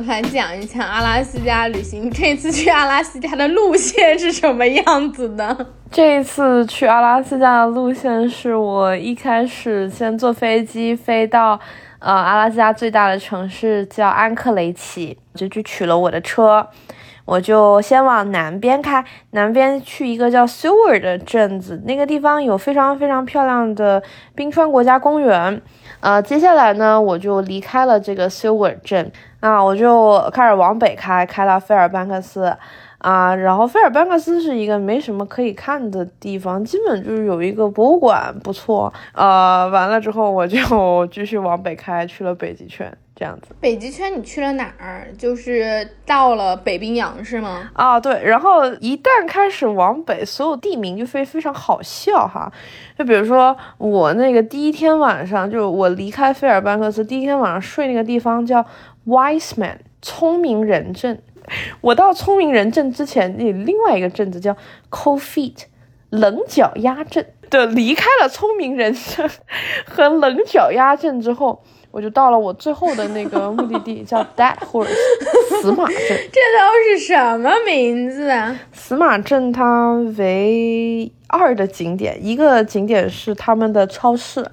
[0.00, 2.10] 们来讲一讲阿拉斯加旅行。
[2.12, 5.66] 这次去阿拉斯加的路线是什么样子的？
[5.90, 11.58] 这一次去阿拉斯加的路线是我一开始先坐飞机飞到，
[11.98, 16.66] 呃，阿拉斯加最大的城市叫安克雷奇，就去取了我的车，
[17.24, 24.02] 我就先往南边开，南边去一个叫 Seward 的镇子，那个地方有非常非常漂亮的
[24.34, 25.60] 冰川国家公园。
[25.98, 29.12] 呃，接下来呢，我就离开了这个 Seward 镇。
[29.40, 32.54] 啊，我就开始往北开，开到费尔班克斯，
[32.98, 40.58] 啊，然后费尔班克斯是一个没什么可以看的地方，基本就是有一个博物馆不错，呃，完了之后我就
[41.06, 43.54] 继续往北开，去了北极圈，这样子。
[43.60, 45.08] 北极圈你去了哪儿？
[45.16, 47.70] 就是到了北冰洋是吗？
[47.72, 52.52] 啊，对，然后一旦开始往北，所有地名就非非常好笑哈，
[52.98, 58.62] 就比如说我那个第一天晚上，就我离开费尔班克斯第一天晚上睡那个地方叫。
[59.06, 61.18] Wise man，聪明人证。
[61.80, 64.56] 我到聪明人证之前，那另外一个证子叫
[64.90, 65.64] Cold Feet，
[66.10, 67.26] 冷脚丫镇。
[67.50, 69.28] 的离开了聪明人证
[69.84, 71.60] 和冷脚丫镇之后，
[71.90, 74.88] 我就到了我最后的那个目的地，叫 Dead Horse，
[75.60, 75.96] 死马镇。
[76.08, 78.58] 这都是什么名字啊？
[78.72, 84.44] 死马镇它为二的景点，一个景点是他们的超市。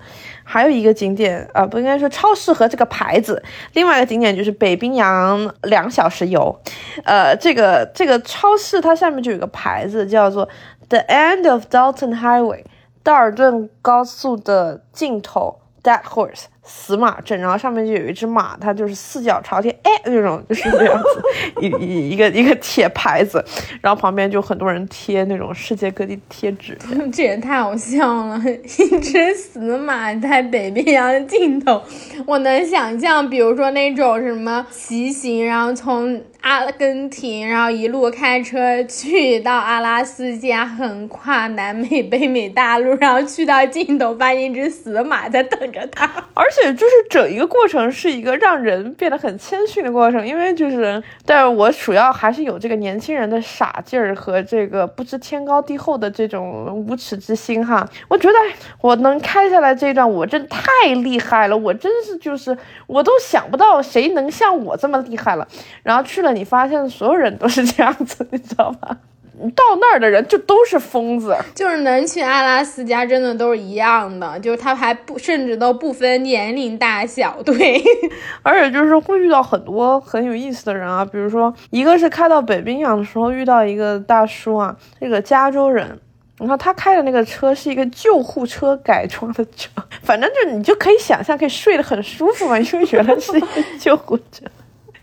[0.44, 3.44] 还有一个景点啊，不应该说超市和这个牌子。
[3.74, 6.58] 另外一个景点就是北冰洋两小时游，
[7.04, 10.48] 呃，这个这个超市它下面就有个牌子，叫做
[10.88, 12.64] The End of Dalton Highway，
[13.04, 15.60] 道尔顿高速的尽头。
[15.84, 16.46] Dead Horse。
[16.68, 21.24] 死马镇，然后上面就有一只马，它就是四脚朝天，哎，那种就是这样子，
[21.62, 23.44] 一一一个一个铁牌子，
[23.82, 26.78] 然后旁边就很多人贴那种世界各地贴纸，
[27.12, 31.82] 这也太好笑了，一只死马在北冰洋的尽头，
[32.26, 46.74] 我能想象，比如说那种什么骑行，然后从阿根廷，然后一路开车去到阿拉斯加，横跨南美、北美大陆，然后去到尽头，发现一只死马在等着他，而且。
[46.78, 57.88] 就是整一个过程是一个让人变得很谦逊的过程，因为就是，但是我主要还是有这个年轻人的傻劲儿和这个不知天高地厚的这种无耻之心哈。
[58.08, 58.36] 我觉得
[58.82, 62.56] 我能开下来这段，我真太厉害了，我真是就是
[62.86, 65.48] 我都想不到谁能像我这么厉害了。
[65.82, 68.98] 然后去了，你发现所有人都是这样子，你知道吗？
[69.56, 77.80] 到那儿的人就都是疯子，就是能去阿拉斯加，真的都是一样的，就是他还不甚至都不分年龄大小，对，
[78.42, 86.00] 而且就是会遇到很多很有意思的人啊，比如说一个是开到北冰洋的时候遇到一个大叔啊，这个加州人。
[86.40, 89.70] 然后他开的那个车是一个救护车改装的车，
[90.04, 93.48] 反正就你就可以想象，可以睡得很舒服嘛，因为原来是一个
[93.80, 94.46] 救护车。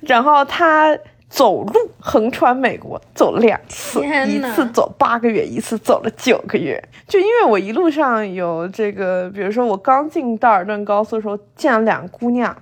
[0.03, 0.97] 然后他
[1.35, 6.81] 走路横穿美国走了两次，一次走八个月，一次走了九个月。
[7.09, 12.57] 就因为我一路上有这个，比如说我刚进道尔顿高速的时候，见了两个姑娘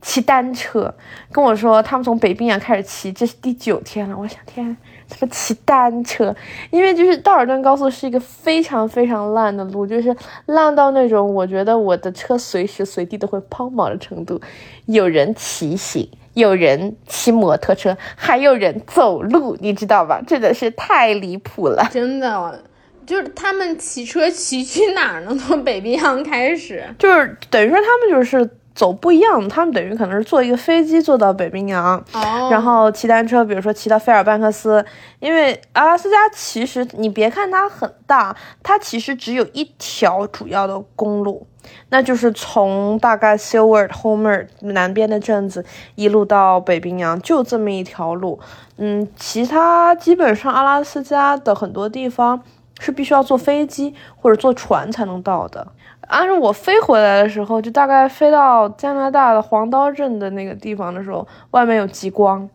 [0.00, 0.94] 骑单车，
[1.30, 4.16] 跟我说他们从北冰洋开始骑，这是第九天了。
[4.16, 4.74] 我想天。
[5.06, 6.34] 他们骑单车？
[6.70, 10.16] 因为就是道尔顿高速是一个非常非常烂的路，就是
[10.46, 14.40] 烂到那种我觉得我的车随时随地都会抛锚的程度。
[14.86, 20.20] 有人骑行，有人骑摩托车，还有人走路，你知道吧？
[20.26, 21.88] 真的是太离谱了。
[21.90, 22.62] 真的，
[23.06, 25.34] 就是他们骑车骑去哪儿呢？
[25.34, 28.50] 从北冰洋开始，就是等于说他们就是。
[28.74, 32.04] 走不一样，他们等于可能是坐一个飞机坐到北冰洋，
[32.50, 34.84] 然后骑单车，比如说骑到费尔班克斯。
[35.20, 41.46] 因为阿拉斯加其实你别看它很大，它其实只有一条主要的公路，
[41.90, 45.64] 那就是从大概 Silver Homer 南边的镇子
[45.94, 48.40] 一路到北冰洋，就这么一条路。
[48.76, 52.42] 嗯，其他基本上阿拉斯加的很多地方
[52.80, 55.68] 是必须要坐飞机或者坐船才能到的。
[56.08, 62.48] 按照我飞回来的时候，就大概飞到加拿大的黄刀镇的那个地方的时候，外面有极光，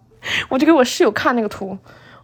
[0.50, 1.78] 我就给我室友看那个图，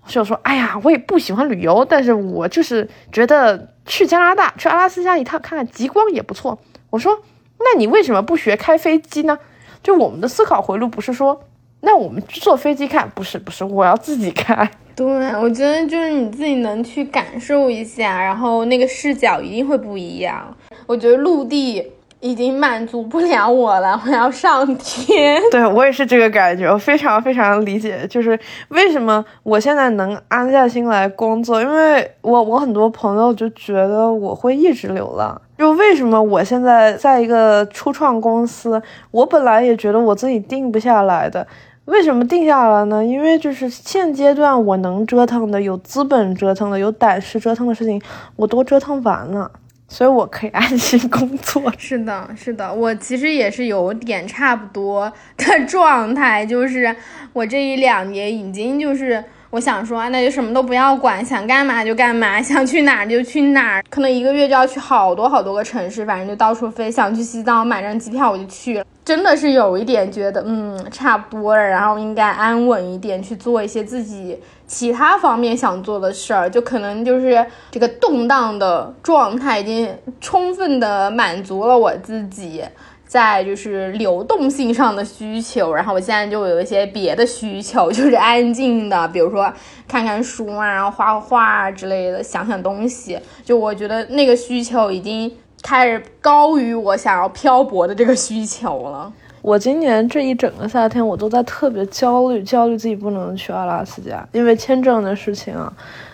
[0.03, 6.59] 我室友说：“哎呀，我也不喜欢旅游，但是我就是觉得去加拿大、去阿拉斯加一趟看看极光也不错。”
[6.91, 7.19] 我说
[7.59, 9.39] ：“那你为什么不学开飞机呢？”
[9.81, 11.41] 就我们的思考回路不是说，
[11.85, 14.67] 那我们坐飞机看，不是不是，我要自己看。
[14.95, 15.05] 对，
[15.35, 20.53] 我觉得就是你自己能去感受一下，然后那个视角一定会不一样。
[20.87, 21.85] 我觉得陆地
[22.21, 25.39] 已经满足不了我了，我要上天。
[25.51, 35.39] 对我也是这个感觉，我非常非常理解，就是为什么我现在能安下心来工作，因为我我很多朋友就觉得我会一直流浪。
[35.57, 38.81] 就为什么我现在在一个初创公司，
[39.11, 41.45] 我本来也觉得我自己定不下来的。
[41.85, 43.05] 为什么定下来呢？
[43.05, 48.01] 因为就是现阶段我能折腾的、有资本折腾的、有胆识折腾的事情，
[48.35, 49.51] 我都折腾完了，
[49.87, 51.61] 所以我可以安心工作。
[51.77, 56.95] 是的，是的，我其实也是有点差不多的状态，就是
[57.33, 59.23] 我这一两年已经就是
[59.55, 66.91] 我想说，那就什么都不要管，想干嘛就干嘛，想去哪儿就去哪儿，可能一个月就要去好多好多个城市，反正就到处飞。
[66.91, 68.85] 想去西藏，买张机票我就去了。
[69.05, 74.37] 真的是有一点觉得，嗯，差不多了，然后应该安稳一点，去做一些自己
[74.67, 79.89] 其他方面想做的事儿，就可能就是这个动荡的状态已经
[80.19, 82.61] 充分的满足了我自己
[83.05, 89.51] 在就是流动性上的需求，然后我现在就有一些别的需求，就是安静的，比如说
[89.87, 95.31] 看看书啊，然后画画之类的，想想东西，就我觉得那个需求已经。
[95.63, 99.11] 开始高于我想要漂泊的这个需求了。
[99.41, 105.73] 我今年这一整个夏天，我都在特别焦虑，焦虑自己不能去阿拉斯加，因为签证的事情啊。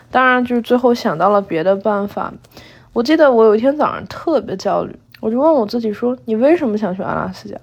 [0.10, 2.32] 当然，就是最后想到了别的办法。
[2.94, 7.56] 我记得我有一天早上特别焦虑，我就问我自己说：“你为什么想去阿拉斯加？”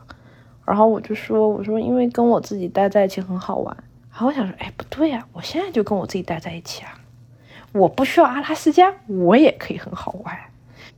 [0.64, 3.76] 然后我就说：“我说因为跟我自己待在一起很好玩。”
[4.10, 6.94] 然后我想说：“哎，不对呀，我现在就跟我自己待在一起啊，
[7.72, 10.34] 我不需要阿拉斯加，我也可以很好玩。”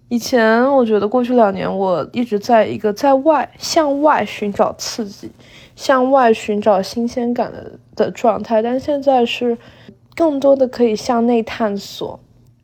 [0.08, 5.30] 以前我觉得过去两年我一直在一个在外向外寻找刺激，
[5.76, 9.56] 向外寻找新鲜感的的状态，但现在是
[10.16, 12.18] 更多的可以向内探索。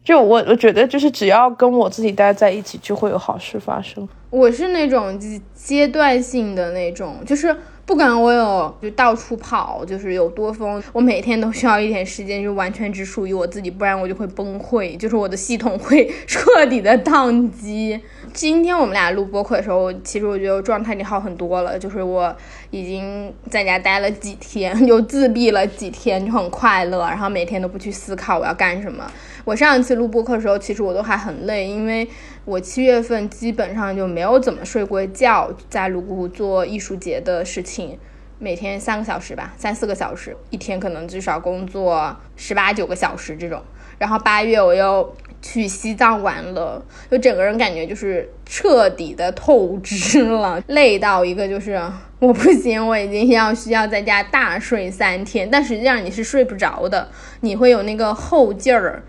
[0.07, 4.09] 就我我觉得就是只要跟我自己待在一起，就会有好事发生。
[4.31, 5.19] 我是那种
[5.53, 7.55] 阶段性的那种，就是。
[7.87, 18.01] 不管我有就到处跑，就是有多疯，我每天都需要一点时间，就完全只属于我自己，不然我就会崩溃，就是我的系统会 彻底的宕机。
[18.33, 22.35] 今天我们俩录播客的时候，其实我觉得状态已经好很多了，就是我
[22.73, 29.09] 已经在家待了几天， 又自闭了几天，就很快乐，然后每天都不去思考我要干什么。
[29.47, 32.09] 我上一次录播课的时候，其实我都还很累，因为
[32.45, 37.97] 我七月份基本上就没有怎么睡过觉，在泸沽湖做艺术节的事情，
[38.41, 43.63] 每天三个小时吧，三四个小时，一天可能至少工作十八九个小时这种。
[43.99, 45.15] 然后八月我又。
[45.43, 51.81] 去西藏玩了，就整个人感觉就是彻底的透支了，累到一个就是
[52.19, 57.09] 我不行，我已经要需要在家大睡三天，但实际上你是睡不着的，
[57.43, 59.05] 你会有那个后劲儿。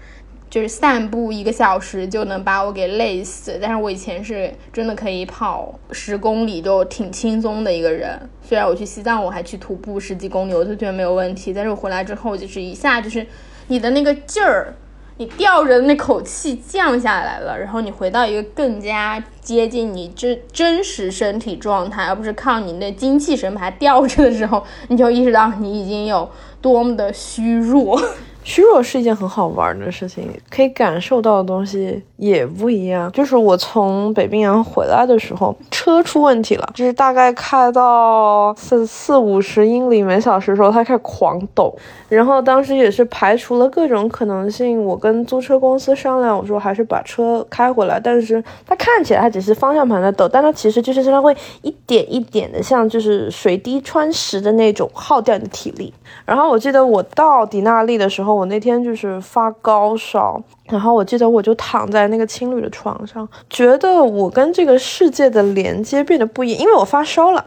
[0.50, 8.18] 就是散步一个小时就能把我给累死，但是我以前是真的可以跑十公里就挺轻松的一个人。
[8.42, 13.28] 虽然我去西藏我还去徒步十几公里，我都觉得没有问题，但是我回来之后就是一下就是
[13.68, 14.74] 你的那个劲儿，
[15.18, 26.30] 你吊着的那口气降下来了，然后你回到一个更加接近你真真实身体状态，而不是靠你那精气神把它吊着的时候，你就意识到你已经有
[26.62, 28.02] 多么的虚弱。
[28.48, 33.12] 虚弱是一件很好玩的事情，可以感受到的东西也不一样。
[33.12, 41.78] 就是我从北冰洋回来的时候，车出问题了，就是大概开到四四五十英里每小时的时候，它开始狂抖。
[42.08, 48.00] 然后当时也是排除了各种可能性，我跟租车公司商量，我说还是把车开回来。
[48.00, 55.94] 但是它看起来它只是方向盘在抖，但它其实就是它会一点一点的像就是水滴穿石的那种耗掉你的体力。
[56.26, 58.37] 然后我记得我到迪纳利的时候。
[58.38, 67.44] 我那天就是发高烧，然后我记得我就躺在那个青旅的床上，觉得我跟这个世界的连接变得不一样，因为我发烧了，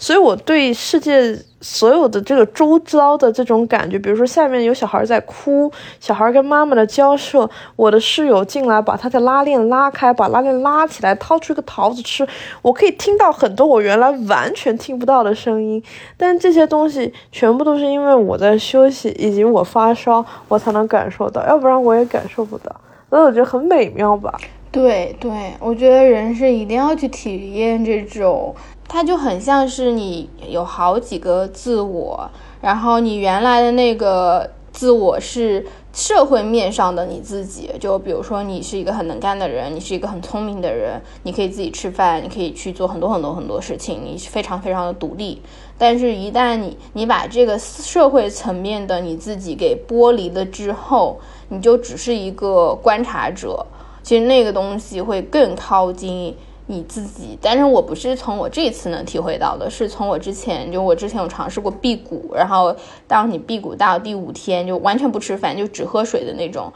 [0.00, 1.38] 所以我对世界。
[1.62, 5.70] 所有的这个周遭的这种感觉，比如说下面有小孩在哭，
[6.00, 7.46] 小孩跟妈妈的交涉，
[7.76, 12.26] 我的室友进来把他的拉链拉开，把拉链拉起来，掏出一个桃子吃，
[12.62, 15.82] 我可以听到很多我原来完全听不到的声音。
[16.16, 22.74] 但这些东西全部都是因为我在休息以及我发烧，我才能感受到，要不然我也感受不到。
[23.10, 24.34] 所以我觉得很美妙吧。
[24.72, 25.30] 对对，
[25.60, 28.56] 我觉得人是一定要去体验这种。
[28.92, 32.28] 它就很像是你有好几个自我，
[32.60, 45.40] 然后你原来的那个自我是社会面上的你自己，就比如说你是一个很能干的人，你是一个很聪明的人，你可以自己吃饭，你可以去做很多很多很多事情，你非常非常的独立。
[45.78, 51.20] 但是，一旦你你把这个社会层面的你自己给剥离了之后，
[51.50, 53.64] 你就只是一个观察者。
[54.02, 56.34] 其实那个东西会更靠近。
[56.70, 62.72] 你自己，但是我不是从我这次能体会到的，是从我之前，就我之前有尝试过辟谷，然后
[63.08, 66.72] 当你辟谷到第五天，就完全不吃饭，就只喝水的那种，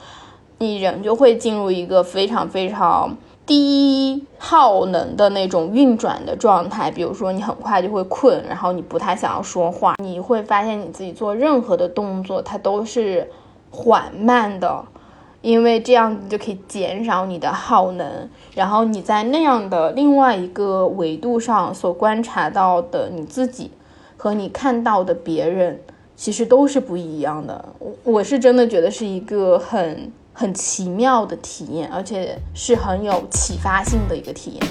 [0.58, 3.16] 你人就会进入一个非常非常
[3.46, 13.30] 低耗能的那种运转的状态，比如说你很快就会困，然后你不太想要说话，你会发现你自己做任何的动作，它都是
[13.70, 14.84] 缓慢的。
[15.44, 23.70] 因为这样子就可以减少你的耗能，然后你在那样的另外一个维度上所观察到的你自己，
[24.16, 25.78] 和你看到的别人，
[26.16, 27.62] 其实都是不一样的。
[27.78, 34.62] 我我是真的觉得是一个很很奇妙的体验，而且是很有启发性的一个体验。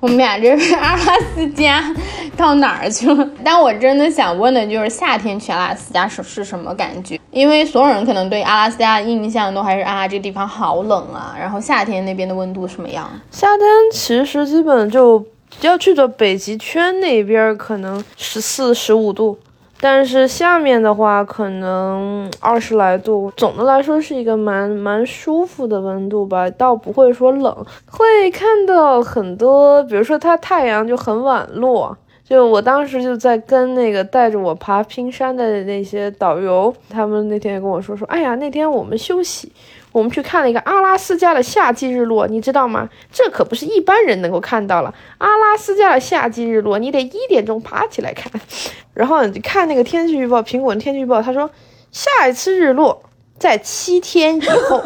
[0.00, 1.94] 我们俩这是阿拉斯加
[2.34, 3.28] 到哪儿去了？
[3.44, 7.20] 但我真的想问的就是夏天去阿拉斯加是是什么感觉？
[7.30, 11.36] 因为所有人可能对阿拉斯加的印象都还是啊，这地方好冷啊。
[11.38, 13.10] 然后夏天那边的温度什么样？
[13.30, 15.22] 夏天其实基本就
[15.60, 19.38] 要去的北极圈那边，可能十四十五度。
[19.80, 27.64] 但是下面的话可能二十来度，总的来说是一个蛮蛮舒服的温度吧，倒不会说冷。
[27.90, 39.50] 会看到很多，比如说它太阳就很晚落，就我当时就在跟那个带着我爬冰山的那些导游，他们那天也跟我说说，哎呀，那天我们休息。
[39.92, 42.88] 我们去看了一个阿拉斯加的夏季日落，你知道吗？
[43.10, 44.94] 这可不是一般人能够看到了。
[45.18, 48.30] 阿拉斯加的夏季日落，你得一点钟爬起来看。
[48.94, 51.50] 然后你看那个天气预报，苹果的天气预报，他说
[51.90, 53.02] 下一次日落
[53.38, 54.80] 在七天以后，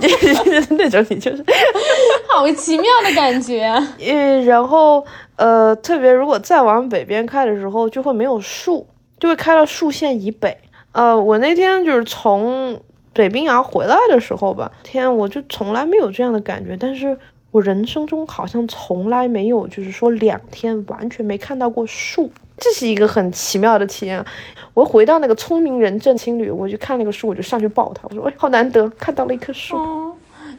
[0.00, 0.08] 就
[0.62, 1.44] 是那种，你就是
[2.30, 3.68] 好奇妙的感觉。
[3.98, 8.86] 嗯，然后呃，特别如果再往北边开的时候，就会没有树，
[9.18, 10.56] 就会开到树线以北。
[10.92, 12.80] 呃，我那天就是从。
[13.14, 16.76] 北冰洋回来的时候吧，天，我就从来没有这样的感觉。
[16.76, 17.16] 但是
[17.52, 24.22] 我人生中好像从来没有，就是说两天完全没看到过树，这是一个很奇妙的体验。
[24.74, 29.78] 我回到那个聪明人镇青旅，我就看那个树，我就上去抱他，我说，哎，好难得看到了一棵树。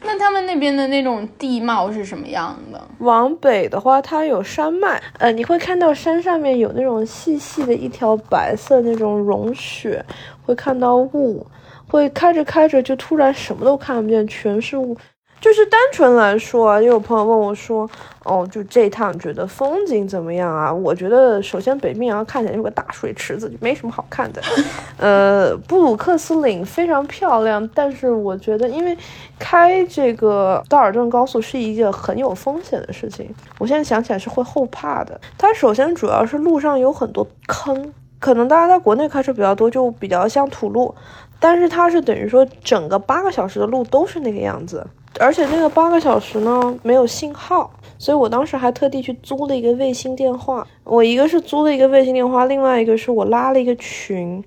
[0.02, 2.82] 那他们那边的那种地貌是什么样的？
[2.98, 10.04] 往北的话，它有山脉，呃，你会看到山上面有那种细细的一条白色那种融雪，
[10.44, 11.46] 会看到雾。
[11.88, 14.96] 会开着开着就突然什么都看不见，全是雾。
[15.38, 17.88] 就是单纯来说，也有朋友问我说，
[18.24, 20.72] 哦，就这趟觉得风景怎么样啊？
[20.72, 24.42] 我觉得首先北冰洋看起来有个大水池子，就没什么好看的。
[24.98, 28.96] 呃，布鲁克斯岭非常漂亮，但是我觉得因为
[29.38, 35.20] 开这个道尔顿高速是一件很有风险的事情，我现在想起来是会后怕的。
[35.38, 40.92] 它首先主要是路上有很多坑，可能大家在国内开车比较多，就比较像土路，
[41.38, 44.84] 但是它是等于说整个八个小时的路都是那个样子。
[45.18, 50.66] 而且那个八个小时呢没有信号，所以我当时还特地去租了一个卫星电话。
[50.84, 54.42] 我一个是租了一个卫星电话，另外一个是我拉了一个群。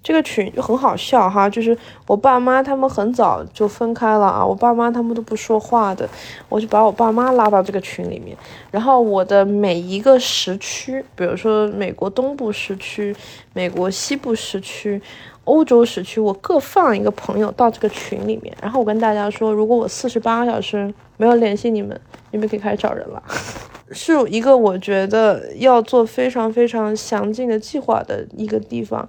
[0.00, 6.08] 这个群就很好笑哈，就是我爸妈他们很早就分开了啊，我爸妈他们都不说话的，
[6.48, 8.34] 我就把我爸妈拉到这个群里面。
[8.70, 13.14] 然后我的每一个时区，比如说美国东部时区、
[13.52, 15.02] 美国西部时区。
[15.48, 21.98] 欧洲时区，我各放一个朋友到这个群里面，然后我跟大家说，如果我四十八个小时没有联系你们，
[22.30, 23.22] 你们可以开始找人了。
[23.90, 29.08] 是一个我觉得要做非常非常详尽的计划的一个地方，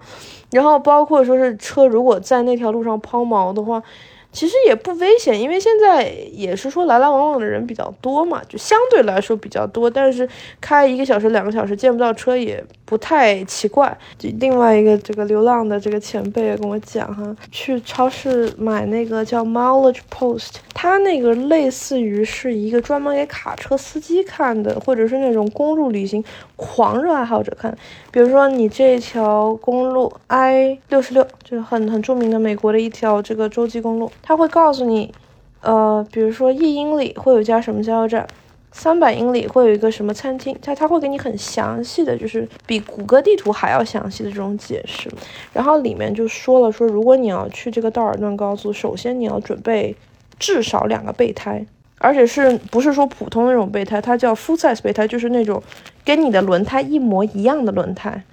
[0.51, 3.83] 然后包括说是车如果在那条路上抛锚的话。
[4.31, 9.89] 其实也不危险，因为现在也是说来来往往的人比较多嘛，就相对来说比较多。
[9.89, 10.29] 但是
[10.61, 13.95] 开一个小时、两个小时见不到车也不太奇怪。
[14.39, 26.23] 另外一个这个流浪的这个前辈也跟我讲哈，去超市买那个叫 Mileage Post，它那个类似于是一个专门给卡车司机看的，或者是那种公路旅行
[26.55, 27.77] 狂热爱好者看。
[28.11, 34.11] 比如说你这条公路 I 六十六，就是很很著名的美国的一条这个洲际公路。
[34.23, 35.13] 他会告诉你，
[35.61, 38.25] 呃，比如说一英里会有家什么加油站，
[38.71, 45.09] 三百英里会有一个什么餐厅，他他会给你很详细的，就是比谷歌地图还要详细的这种解释。
[45.51, 49.95] 然后里面就说了，说如果你要去这个道尔顿高速，首先你要准备
[50.37, 51.65] 至少两个备胎，
[51.97, 55.61] 而且是不是说普通那种备胎，它叫 full size 备胎，就是那种
[56.05, 58.23] 跟你的轮胎一模一样的轮胎。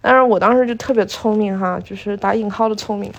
[0.00, 3.12] 当然，我当时就特别聪明哈，就是打引号的聪明。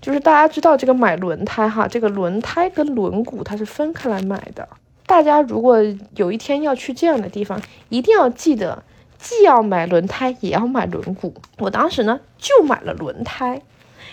[0.00, 4.68] 就是大家知道这个买轮胎哈，这个轮胎跟轮毂它是分开来买的。
[5.08, 5.78] 大家如果
[6.16, 8.82] 有一天要去这样的地方，一定要记得，
[9.18, 11.32] 既要买轮胎，也要买轮毂。
[11.56, 13.62] 我当时呢就买了轮胎，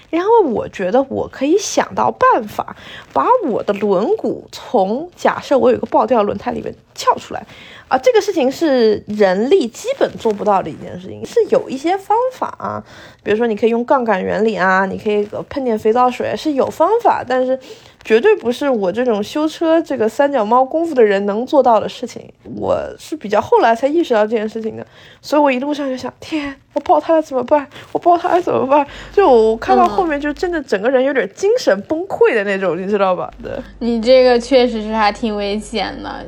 [0.09, 2.77] 然后我觉得我可以想到办法，
[3.11, 7.45] 把我的轮毂从假设我有个爆掉轮胎里面撬出来。
[7.95, 12.83] 啊，这个事情是人力基本做不到的一件事情，是有一些方法啊，
[13.23, 17.57] 比如说你可以用杠杆原理啊，你可以喷点肥皂水，是有方法，但是
[18.03, 22.29] 绝对不是我这种修车这个三脚猫功夫的人能做到的事情。
[22.57, 24.85] 我是比较后来才意识到这件事情的，
[25.21, 27.65] 所以我一路上就想，天，我爆胎了怎么办？
[27.93, 28.85] 我爆胎了怎么办？
[29.13, 33.31] 就我看到后面就真的整个人有点精神崩溃的那种，你知道吧？
[33.41, 36.25] 对，你这个确实是还挺危险的。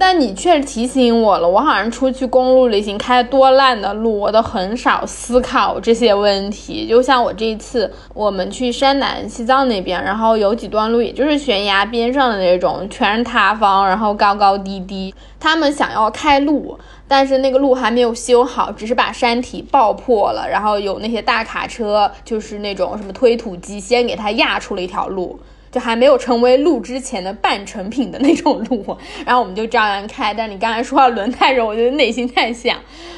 [0.00, 6.88] 但你确实提醒我了，我好像出去公路旅行开多烂的路，我都很少思考这些问题。
[6.88, 15.14] 就像我这一次，我们去山南西藏那边，然后有几段路，也就是悬崖边上的那种，全是塌方，然后高高低低。
[15.38, 25.38] 他们想要开路，但是那个路还没有修好，只是把山体爆破了，然后有那些大卡车，就是那种什么推土机，先给它压出了一条路。
[25.70, 30.34] 就还没有成为路之前的半成品的那种路，然后我们就照样开。
[30.34, 32.76] 但你刚才说到轮胎时，我就内心在想，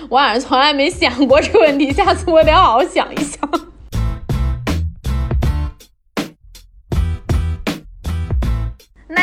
[0.09, 3.72] 我好像从来没想过这个问题，下次我得好好想一想。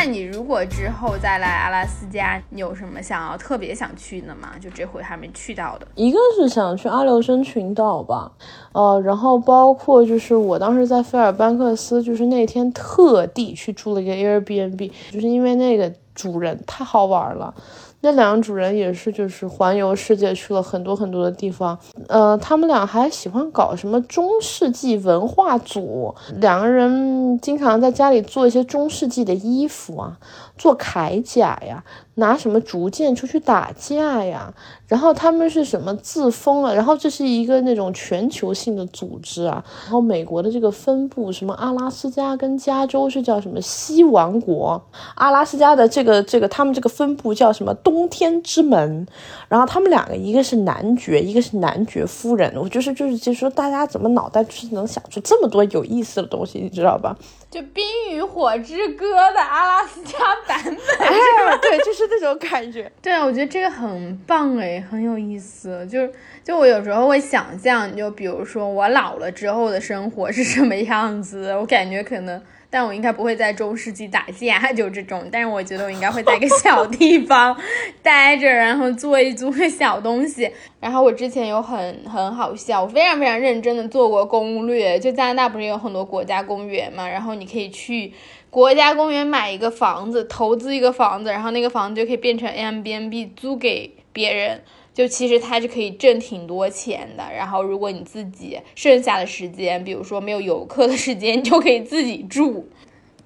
[0.02, 4.52] 那你如果之后再来阿拉斯加，你有什么想要特别想去的吗？
[4.58, 8.32] 就这回还没去到的，一个是想去阿留申群岛吧，
[8.72, 17.54] 呃，然后包括就是我当时在费尔班克斯，就是那天特地去住了一个 Airbnb，就是因为那个主人太好玩了。
[18.02, 21.78] 那两个主人也是，就是环游世界去了很多很多的地方。
[22.08, 30.18] 呃，他们俩还喜欢搞什么中世纪文化组，两个人经常在家里做一些中世纪的衣服啊，
[30.60, 31.82] 做铠甲呀。
[32.16, 34.52] 拿什么竹剑出去打架呀？
[34.86, 36.74] 然后他们是什么自封了？
[36.74, 39.64] 然后这是一个那种全球性的组织啊。
[39.84, 44.82] 然后美国的这个分部，什么阿拉斯加跟加州是叫什么西王国？
[45.14, 49.06] 阿拉斯加的这个这个他们这个分部叫什么冬天之门？
[49.48, 52.52] 然后他们两个一个是男爵，一个是男爵夫人。
[52.56, 57.16] 我就是就是就是说，大家怎么脑袋就是能想出这么多有意思的东西，你知道吧？
[57.50, 60.18] 就《冰与火之歌》的阿拉斯加
[60.50, 62.90] 版本，对，就是那种感觉。
[63.00, 65.86] 对啊，我觉得这个很棒哎，很有意思。
[65.86, 66.08] 就
[66.42, 75.28] 就我有时候会想象，就比如说我老了之后的生活是什么样子，我感觉可能但我应该不会在中世纪打架，就这种。
[75.30, 77.56] 但是我觉得我应该会在一个小地方
[78.02, 80.50] 待着，然后做一组小东西。
[80.80, 84.98] 然后我之前有很很好笑，我非常非常认真的做过攻略。
[84.98, 88.12] 就加拿大不是有很多国家公园嘛，然后你可以去
[88.50, 94.60] 国家公园买一个房子，投资一个房子，然后那个房子就可以变成 Airbnb 租给别人。
[94.92, 102.68] 就其实它是可以挣挺多钱的，然后如果你自己剩下的时间，比如说没有游客的时间，你就可以自己住。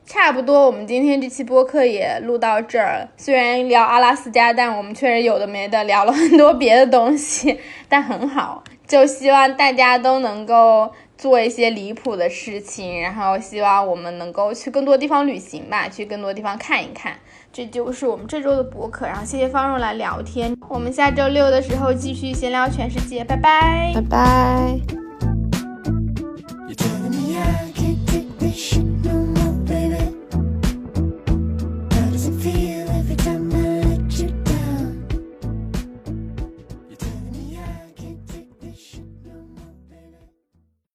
[0.04, 3.08] 差不多，我们今天这期播客也录到这儿。
[3.16, 7.58] 虽然聊阿拉斯加，但我们确实有的没的聊了很多别的东西，
[7.88, 8.62] 但很好。
[8.86, 17.14] 就希望大家都能够做一些离谱的事情，然后希望我们能够去更多地方旅行吧，去更多地方看一看。
[17.52, 20.56] 这就是我们这周的博客，然后谢谢方若来聊天。
[20.68, 24.80] 我们下周六的时候继续闲聊全世界，拜拜，拜拜。